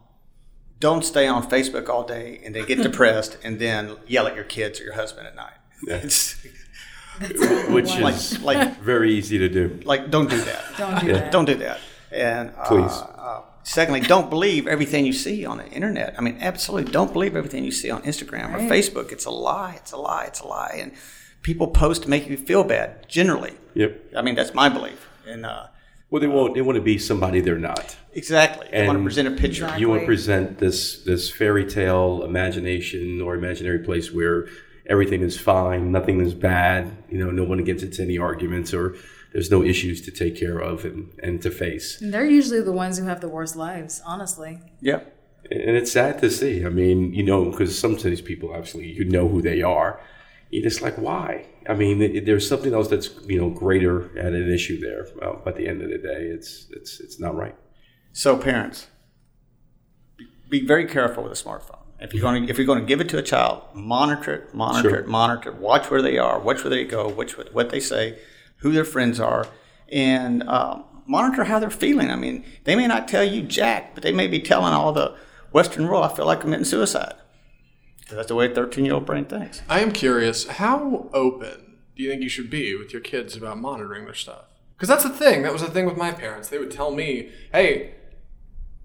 don't 0.80 1.04
stay 1.04 1.26
on 1.26 1.48
Facebook 1.48 1.88
all 1.88 2.04
day 2.04 2.40
and 2.44 2.54
then 2.54 2.64
get 2.64 2.82
depressed 2.82 3.36
and 3.42 3.58
then 3.58 3.96
yell 4.06 4.26
at 4.26 4.34
your 4.34 4.44
kids 4.44 4.80
or 4.80 4.84
your 4.84 4.94
husband 4.94 5.26
at 5.26 5.36
night. 5.36 5.52
It's, 7.20 7.68
which 7.70 7.96
is 7.96 8.40
like 8.42 8.78
very 8.80 9.12
easy 9.12 9.38
to 9.38 9.48
do. 9.48 9.80
Like, 9.84 10.08
don't 10.08 10.30
do 10.30 10.40
that. 10.40 10.64
don't 10.78 11.00
do 11.00 11.06
yeah. 11.08 11.12
that. 11.14 11.32
Don't 11.32 11.44
do 11.46 11.56
that. 11.56 11.80
And 12.12 12.52
uh, 12.56 12.64
please. 12.66 12.92
Uh, 12.92 13.42
secondly, 13.64 14.00
don't 14.00 14.30
believe 14.30 14.68
everything 14.68 15.04
you 15.04 15.12
see 15.12 15.44
on 15.44 15.58
the 15.58 15.68
internet. 15.68 16.14
I 16.16 16.20
mean, 16.20 16.38
absolutely, 16.40 16.92
don't 16.92 17.12
believe 17.12 17.34
everything 17.34 17.64
you 17.64 17.72
see 17.72 17.90
on 17.90 18.02
Instagram 18.02 18.52
right. 18.52 18.62
or 18.62 18.70
Facebook. 18.70 19.10
It's 19.10 19.24
a 19.24 19.30
lie. 19.30 19.74
It's 19.76 19.90
a 19.90 19.96
lie. 19.96 20.26
It's 20.26 20.38
a 20.38 20.46
lie. 20.46 20.78
And 20.80 20.92
people 21.42 21.68
post 21.68 22.02
to 22.02 22.10
make 22.10 22.28
you 22.28 22.36
feel 22.36 22.64
bad. 22.64 23.08
Generally. 23.08 23.54
Yep. 23.74 24.12
I 24.16 24.22
mean, 24.22 24.34
that's 24.34 24.54
my 24.54 24.68
belief. 24.68 25.08
And 25.26 25.46
uh, 25.46 25.66
well, 26.10 26.20
they 26.20 26.26
won't. 26.26 26.54
They 26.54 26.62
want 26.62 26.76
to 26.76 26.82
be 26.82 26.98
somebody 26.98 27.40
they're 27.40 27.58
not. 27.58 27.96
Exactly. 28.12 28.68
They 28.72 28.86
want 28.86 28.98
to 28.98 29.04
present 29.04 29.28
a 29.28 29.32
picture. 29.32 29.64
Exactly. 29.64 29.80
You 29.80 29.88
want 29.88 30.00
to 30.00 30.06
present 30.06 30.58
this 30.58 31.02
this 31.04 31.30
fairy 31.30 31.66
tale 31.66 32.22
imagination 32.24 33.20
or 33.20 33.34
imaginary 33.34 33.80
place 33.80 34.12
where 34.12 34.48
everything 34.88 35.20
is 35.20 35.38
fine, 35.38 35.92
nothing 35.92 36.20
is 36.20 36.34
bad. 36.34 36.90
You 37.10 37.18
know, 37.18 37.30
no 37.30 37.44
one 37.44 37.62
gets 37.62 37.82
into 37.82 38.02
any 38.02 38.18
arguments 38.18 38.72
or 38.72 38.96
there's 39.32 39.50
no 39.50 39.62
issues 39.62 40.00
to 40.02 40.10
take 40.10 40.36
care 40.36 40.58
of 40.58 40.86
and, 40.86 41.12
and 41.22 41.42
to 41.42 41.50
face. 41.50 42.00
And 42.00 42.12
they're 42.12 42.24
usually 42.24 42.62
the 42.62 42.72
ones 42.72 42.98
who 42.98 43.04
have 43.04 43.20
the 43.20 43.28
worst 43.28 43.56
lives, 43.56 44.00
honestly. 44.06 44.60
Yeah. 44.80 45.00
And 45.50 45.76
it's 45.76 45.92
sad 45.92 46.18
to 46.20 46.30
see. 46.30 46.64
I 46.64 46.70
mean, 46.70 47.12
you 47.12 47.22
know, 47.22 47.50
because 47.50 47.78
some 47.78 47.94
of 47.94 48.02
these 48.02 48.22
people, 48.22 48.50
obviously, 48.50 48.86
you 48.86 49.04
know 49.04 49.28
who 49.28 49.42
they 49.42 49.62
are 49.62 50.00
you're 50.50 50.62
just 50.62 50.80
like, 50.82 50.96
why? 50.96 51.46
I 51.68 51.74
mean, 51.74 52.00
it, 52.00 52.24
there's 52.26 52.48
something 52.48 52.72
else 52.72 52.88
that's 52.88 53.10
you 53.26 53.38
know 53.40 53.50
greater 53.50 54.16
at 54.18 54.32
an 54.32 54.50
issue 54.52 54.80
there. 54.80 55.06
Uh, 55.22 55.36
at 55.46 55.56
the 55.56 55.68
end 55.68 55.82
of 55.82 55.90
the 55.90 55.98
day, 55.98 56.22
it's 56.34 56.66
it's 56.70 57.00
it's 57.00 57.20
not 57.20 57.34
right. 57.36 57.54
So 58.12 58.36
parents, 58.36 58.86
be- 60.16 60.26
be 60.48 60.66
very 60.66 60.86
careful 60.86 61.22
with 61.24 61.32
a 61.32 61.42
smartphone. 61.44 61.78
If 62.00 62.14
you're 62.14 62.22
going 62.22 62.44
to 62.44 62.48
if 62.50 62.56
you're 62.58 62.66
going 62.66 62.80
to 62.80 62.86
give 62.86 63.00
it 63.00 63.08
to 63.10 63.18
a 63.18 63.22
child, 63.22 63.62
monitor 63.74 64.32
it, 64.34 64.54
monitor 64.54 64.90
Sure. 64.90 64.98
it, 65.00 65.08
monitor 65.08 65.50
it. 65.50 65.56
Watch 65.56 65.90
where 65.90 66.00
they 66.02 66.16
are, 66.18 66.38
watch 66.38 66.62
where 66.64 66.70
they 66.70 66.84
go, 66.84 67.08
watch 67.08 67.36
what, 67.36 67.52
what 67.52 67.70
they 67.70 67.80
say, 67.80 68.18
who 68.58 68.72
their 68.72 68.84
friends 68.84 69.18
are, 69.20 69.46
and 69.90 70.42
um, 70.48 70.84
monitor 71.06 71.44
how 71.44 71.58
they're 71.58 71.70
feeling. 71.70 72.10
I 72.10 72.16
mean, 72.16 72.44
they 72.64 72.76
may 72.76 72.86
not 72.86 73.08
tell 73.08 73.24
you 73.24 73.42
jack, 73.42 73.94
but 73.94 74.02
they 74.04 74.12
may 74.12 74.28
be 74.28 74.40
telling 74.40 74.72
all 74.72 74.92
the 74.92 75.16
Western 75.52 75.88
world, 75.88 76.04
I 76.04 76.14
feel 76.14 76.26
like 76.26 76.40
committing 76.40 76.64
suicide. 76.64 77.14
That's 78.10 78.28
the 78.28 78.34
way 78.34 78.50
a 78.50 78.54
13 78.54 78.84
year 78.84 78.94
old 78.94 79.06
brain 79.06 79.24
thinks. 79.24 79.62
I 79.68 79.80
am 79.80 79.92
curious, 79.92 80.46
how 80.46 81.08
open 81.12 81.76
do 81.96 82.02
you 82.02 82.10
think 82.10 82.22
you 82.22 82.28
should 82.28 82.50
be 82.50 82.74
with 82.76 82.92
your 82.92 83.02
kids 83.02 83.36
about 83.36 83.58
monitoring 83.58 84.04
their 84.04 84.14
stuff? 84.14 84.44
Because 84.76 84.88
that's 84.88 85.02
the 85.02 85.10
thing. 85.10 85.42
That 85.42 85.52
was 85.52 85.62
the 85.62 85.70
thing 85.70 85.86
with 85.86 85.96
my 85.96 86.12
parents. 86.12 86.48
They 86.48 86.58
would 86.58 86.70
tell 86.70 86.92
me, 86.92 87.30
"Hey, 87.52 87.94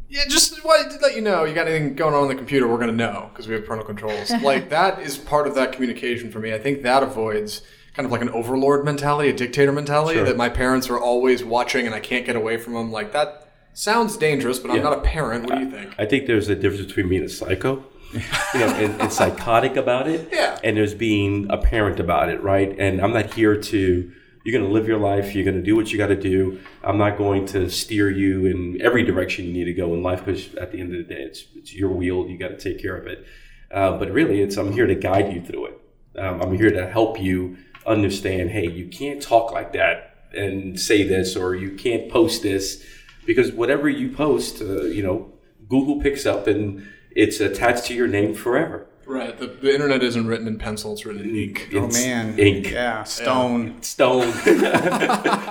yeah, 0.09 0.23
just 0.27 0.63
what, 0.65 0.89
to 0.89 0.97
let 0.97 1.15
you 1.15 1.21
know, 1.21 1.43
you 1.43 1.53
got 1.53 1.67
anything 1.67 1.95
going 1.95 2.13
on 2.15 2.23
on 2.23 2.27
the 2.27 2.35
computer, 2.35 2.67
we're 2.67 2.79
gonna 2.79 2.91
know 2.91 3.29
because 3.31 3.47
we 3.47 3.53
have 3.53 3.65
parental 3.65 3.85
controls." 3.85 4.31
like 4.41 4.69
that 4.69 4.99
is 5.01 5.17
part 5.17 5.47
of 5.47 5.53
that 5.55 5.71
communication 5.71 6.31
for 6.31 6.39
me. 6.39 6.53
I 6.53 6.59
think 6.59 6.81
that 6.81 7.03
avoids 7.03 7.61
kind 7.93 8.07
of 8.07 8.11
like 8.11 8.21
an 8.23 8.29
overlord 8.29 8.83
mentality, 8.83 9.29
a 9.29 9.33
dictator 9.33 9.71
mentality 9.71 10.15
Sure. 10.17 10.25
that 10.25 10.35
my 10.35 10.49
parents 10.49 10.89
are 10.89 10.99
always 10.99 11.43
watching 11.43 11.85
and 11.85 11.93
I 11.93 11.99
can't 11.99 12.25
get 12.25 12.35
away 12.35 12.57
from 12.57 12.73
them. 12.73 12.91
Like 12.91 13.11
that 13.13 13.51
sounds 13.73 14.17
dangerous, 14.17 14.57
but 14.57 14.71
I'm 14.71 14.81
not 14.81 14.97
a 14.97 15.01
parent. 15.01 15.45
What 15.45 15.59
do 15.59 15.65
you 15.65 15.69
think? 15.69 15.93
I 15.99 16.05
think 16.05 16.25
there's 16.25 16.49
a 16.49 16.55
difference 16.55 16.87
between 16.87 17.07
being 17.07 17.23
a 17.23 17.29
psycho, 17.29 17.85
you 18.13 18.59
know, 18.59 18.67
and, 18.67 19.01
and 19.01 19.11
psychotic 19.13 19.75
about 19.75 20.07
it, 20.07 20.29
Yeah. 20.31 20.59
and 20.63 20.77
there's 20.77 20.93
being 20.93 21.47
a 21.49 21.57
parent 21.57 21.99
about 21.99 22.29
it, 22.29 22.41
right? 22.43 22.73
And 22.77 23.01
I'm 23.01 23.13
not 23.13 23.33
here 23.33 23.55
to. 23.59 24.11
You're 24.45 24.59
going 24.59 24.69
to 24.69 24.73
live 24.73 24.87
your 24.89 24.99
life. 24.99 25.33
You're 25.33 25.45
going 25.45 25.55
to 25.55 25.63
do 25.63 25.73
what 25.73 25.91
you 25.93 25.97
got 25.97 26.07
to 26.07 26.19
do. 26.19 26.59
I'm 26.83 26.97
not 26.97 27.17
going 27.17 27.45
to 27.47 27.69
steer 27.69 28.11
you 28.11 28.45
in 28.45 28.81
every 28.81 29.03
direction 29.03 29.45
you 29.45 29.53
need 29.53 29.63
to 29.65 29.73
go 29.73 29.93
in 29.93 30.03
life 30.03 30.25
because 30.25 30.53
at 30.55 30.73
the 30.73 30.81
end 30.81 30.93
of 30.93 30.97
the 31.07 31.13
day, 31.15 31.21
it's 31.21 31.45
it's 31.55 31.73
your 31.73 31.89
wheel. 31.89 32.27
You 32.27 32.37
got 32.37 32.49
to 32.49 32.57
take 32.57 32.81
care 32.81 32.97
of 32.97 33.07
it. 33.07 33.25
Uh, 33.71 33.97
but 33.97 34.11
really, 34.11 34.41
it's 34.41 34.57
I'm 34.57 34.73
here 34.73 34.85
to 34.85 34.95
guide 34.95 35.33
you 35.33 35.41
through 35.41 35.67
it. 35.67 35.81
Um, 36.19 36.41
I'm 36.41 36.57
here 36.57 36.71
to 36.71 36.87
help 36.89 37.19
you 37.21 37.55
understand. 37.87 38.51
Hey, 38.51 38.69
you 38.69 38.87
can't 38.89 39.21
talk 39.21 39.51
like 39.53 39.71
that 39.73 40.27
and 40.35 40.77
say 40.79 41.03
this, 41.03 41.35
or 41.37 41.55
you 41.55 41.71
can't 41.71 42.11
post 42.11 42.43
this 42.43 42.83
because 43.25 43.53
whatever 43.53 43.87
you 43.87 44.09
post, 44.11 44.61
uh, 44.61 44.81
you 44.83 45.01
know, 45.03 45.31
Google 45.69 46.01
picks 46.01 46.25
up 46.25 46.47
and 46.47 46.85
it's 47.15 47.39
attached 47.39 47.85
to 47.85 47.93
your 47.93 48.07
name 48.07 48.33
forever. 48.33 48.87
Right. 49.05 49.37
The, 49.37 49.47
the 49.47 49.73
internet 49.73 50.01
isn't 50.01 50.27
written 50.27 50.47
in 50.47 50.57
pencil; 50.57 50.93
it's 50.93 51.05
written 51.05 51.23
in 51.29 51.35
ink. 51.35 51.69
Oh 51.73 51.85
It's 51.85 51.95
man, 52.01 52.39
ink. 52.39 52.71
yeah, 52.71 53.03
stone. 53.03 53.81
Stone, 53.81 54.31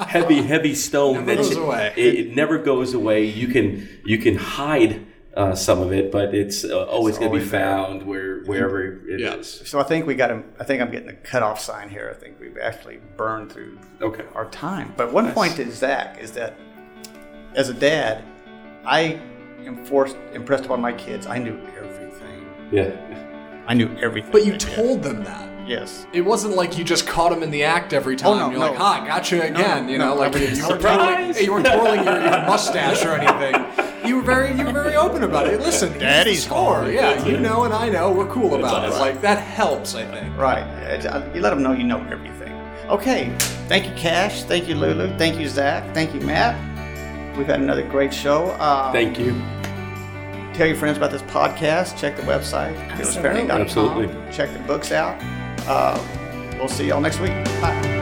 heavy, 0.09 0.43
heavy 0.43 0.75
stone. 0.75 1.15
Never 1.15 1.27
that 1.27 1.37
goes 1.37 1.51
you- 1.57 1.63
away. 1.63 1.93
It, 1.97 2.15
it 2.15 2.35
never 2.37 2.59
goes 2.59 2.95
away. 2.95 3.25
You 3.27 3.49
can 3.49 3.89
you 4.05 4.19
can 4.19 4.37
hide 4.37 5.07
uh, 5.37 5.55
some 5.55 5.81
of 5.81 5.93
it, 5.93 6.11
but 6.11 6.35
it's 6.35 6.65
uh, 6.65 6.85
always 6.87 7.19
going 7.19 7.31
to 7.31 7.35
be 7.37 7.41
always 7.41 7.51
there. 7.51 7.61
found 7.61 8.03
where 8.05 8.41
wherever 8.45 8.83
it 9.09 9.21
is. 9.21 9.59
Yeah. 9.61 9.67
So 9.67 9.79
I 9.79 9.83
think 9.83 10.07
we 10.07 10.15
got 10.15 10.29
to. 10.29 10.43
I 10.59 10.65
think 10.65 10.81
I'm 10.83 10.91
getting 10.91 11.09
a 11.11 11.15
cutoff 11.17 11.61
sign 11.61 11.89
here. 11.91 12.11
I 12.15 12.19
think 12.19 12.41
we've 12.41 12.57
actually 12.59 13.01
burned 13.19 13.53
through 13.53 13.79
Okay. 14.01 14.25
our 14.35 14.47
time. 14.51 14.95
But 14.97 15.13
one 15.13 15.31
point 15.33 15.57
to 15.57 15.71
Zach 15.71 16.19
is 16.19 16.33
that 16.33 16.55
as 17.55 17.69
a 17.69 17.75
dad, 17.75 18.25
I 18.85 19.21
am 19.67 19.85
forced 19.85 20.17
impressed 20.33 20.65
upon 20.67 20.81
my 20.81 20.93
kids. 20.93 21.27
I 21.27 21.39
knew 21.39 21.59
everything. 21.79 22.47
Yeah. 22.71 22.91
I 23.67 23.75
knew 23.75 23.89
everything. 24.01 24.33
But 24.33 24.45
you 24.45 24.53
they 24.53 24.59
did. 24.59 24.75
told 24.75 25.03
them 25.03 25.23
that. 25.25 25.69
yes. 25.69 26.07
It 26.13 26.23
wasn't 26.23 26.57
like 26.57 26.77
you 26.77 26.85
just 26.85 27.07
caught 27.07 27.31
him 27.33 27.43
in 27.43 27.51
the 27.51 27.63
act 27.65 27.93
every 27.93 28.17
time. 28.17 28.33
Oh, 28.33 28.39
no, 28.39 28.51
You're 28.51 28.59
no. 28.59 28.67
like, 28.71 28.77
"Ha, 28.77 29.05
gotcha 29.07 29.43
again." 29.43 29.89
you 29.89 29.99
know, 29.99 30.15
no, 30.15 30.21
like 30.21 30.35
you, 30.35 30.41
you, 30.49 30.67
weren't 30.69 30.81
twirling, 30.81 31.33
hey, 31.35 31.45
you 31.45 31.53
weren't 31.53 31.67
twirling 31.67 32.05
your, 32.05 32.21
your 32.21 32.31
mustache 32.47 33.05
or 33.05 33.15
anything. 33.15 33.65
You 34.09 34.17
were 34.17 34.23
very, 34.23 34.53
you 34.59 34.65
were 34.65 34.73
very 34.73 34.97
open 34.97 35.23
about 35.23 35.47
it. 35.47 35.61
Listen, 35.61 35.97
Daddy's 35.99 36.45
score. 36.45 36.91
Yeah, 36.91 37.25
you 37.25 37.39
know, 37.39 37.63
and 37.63 37.73
I 37.73 37.89
know. 37.89 38.11
We're 38.11 38.27
cool 38.27 38.57
about 38.57 38.85
it. 38.85 38.89
awesome. 38.89 39.01
Like 39.01 39.21
that 39.21 39.39
helps, 39.39 39.95
I 39.95 40.05
think. 40.07 40.37
Right. 40.37 40.63
Uh, 41.07 41.31
You 41.33 41.41
let 41.41 41.51
them 41.51 41.63
know 41.63 41.73
you 41.73 41.85
know 41.85 42.01
everything. 42.11 42.53
Okay. 42.89 43.33
Thank 43.69 43.89
you, 43.89 43.95
Cash. 43.95 44.43
Thank 44.45 44.69
you, 44.69 44.75
Lulu. 44.75 45.17
Thank 45.19 45.39
you, 45.39 45.49
Zach. 45.49 45.95
Thank 45.95 46.13
you, 46.15 46.21
Matt. 46.21 46.57
We've 47.37 47.47
had 47.47 47.61
another 47.61 47.83
great 47.83 48.13
show. 48.13 48.47
Uh, 48.59 48.93
Thank 48.93 49.19
you. 49.19 49.33
Tell 50.55 50.67
your 50.67 50.77
friends 50.77 50.99
about 50.99 51.11
this 51.11 51.23
podcast. 51.23 51.99
Check 51.99 52.17
the 52.17 52.23
website, 52.23 52.75
fearlessparenting.com. 52.91 53.61
Absolutely. 53.63 54.33
Check 54.33 54.53
the 54.53 54.59
books 54.61 54.93
out. 54.93 55.17
Uh, 55.67 55.99
we'll 56.59 56.69
see 56.69 56.89
y'all 56.89 57.01
next 57.01 57.21
week. 57.21 57.33
Bye. 57.61 58.02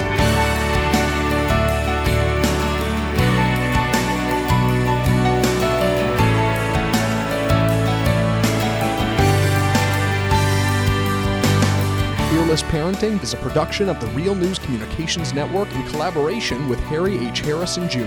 Parenting 12.90 13.22
is 13.22 13.34
a 13.34 13.36
production 13.36 13.88
of 13.88 14.00
the 14.00 14.08
Real 14.08 14.34
News 14.34 14.58
Communications 14.58 15.32
Network 15.32 15.72
in 15.74 15.86
collaboration 15.90 16.68
with 16.68 16.80
Harry 16.80 17.24
H. 17.24 17.38
Harrison 17.38 17.88
Jr. 17.88 18.00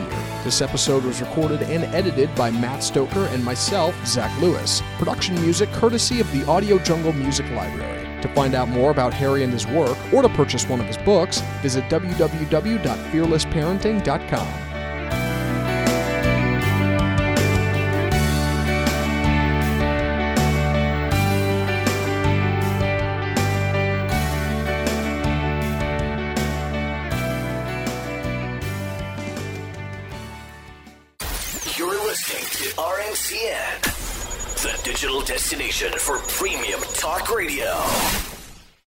This 0.43 0.62
episode 0.62 1.06
was 1.06 1.22
recorded 1.22 1.62
and 1.62 1.86
edited 1.96 2.36
by 2.36 2.52
Matt 2.52 2.84
Stoker 2.84 3.28
and 3.28 3.41
myself, 3.46 3.96
Zach 4.06 4.38
Lewis. 4.41 4.84
Production 4.98 5.36
music 5.36 5.72
courtesy 5.72 6.19
of 6.19 6.30
the 6.34 6.46
Audio 6.48 6.80
Jungle 6.80 7.13
Music 7.13 7.50
Library. 7.52 8.06
To 8.22 8.28
find 8.34 8.56
out 8.56 8.67
more 8.67 8.91
about 8.91 9.13
Harry 9.13 9.43
and 9.43 9.54
his 9.54 9.65
work, 9.65 9.98
or 10.13 10.22
to 10.22 10.28
purchase 10.28 10.67
one 10.67 10.82
of 10.82 10.88
his 10.88 10.98
books, 10.98 11.39
visit 11.62 11.86
www.fearlessparenting.com. 11.86 14.72
radio. 37.29 37.92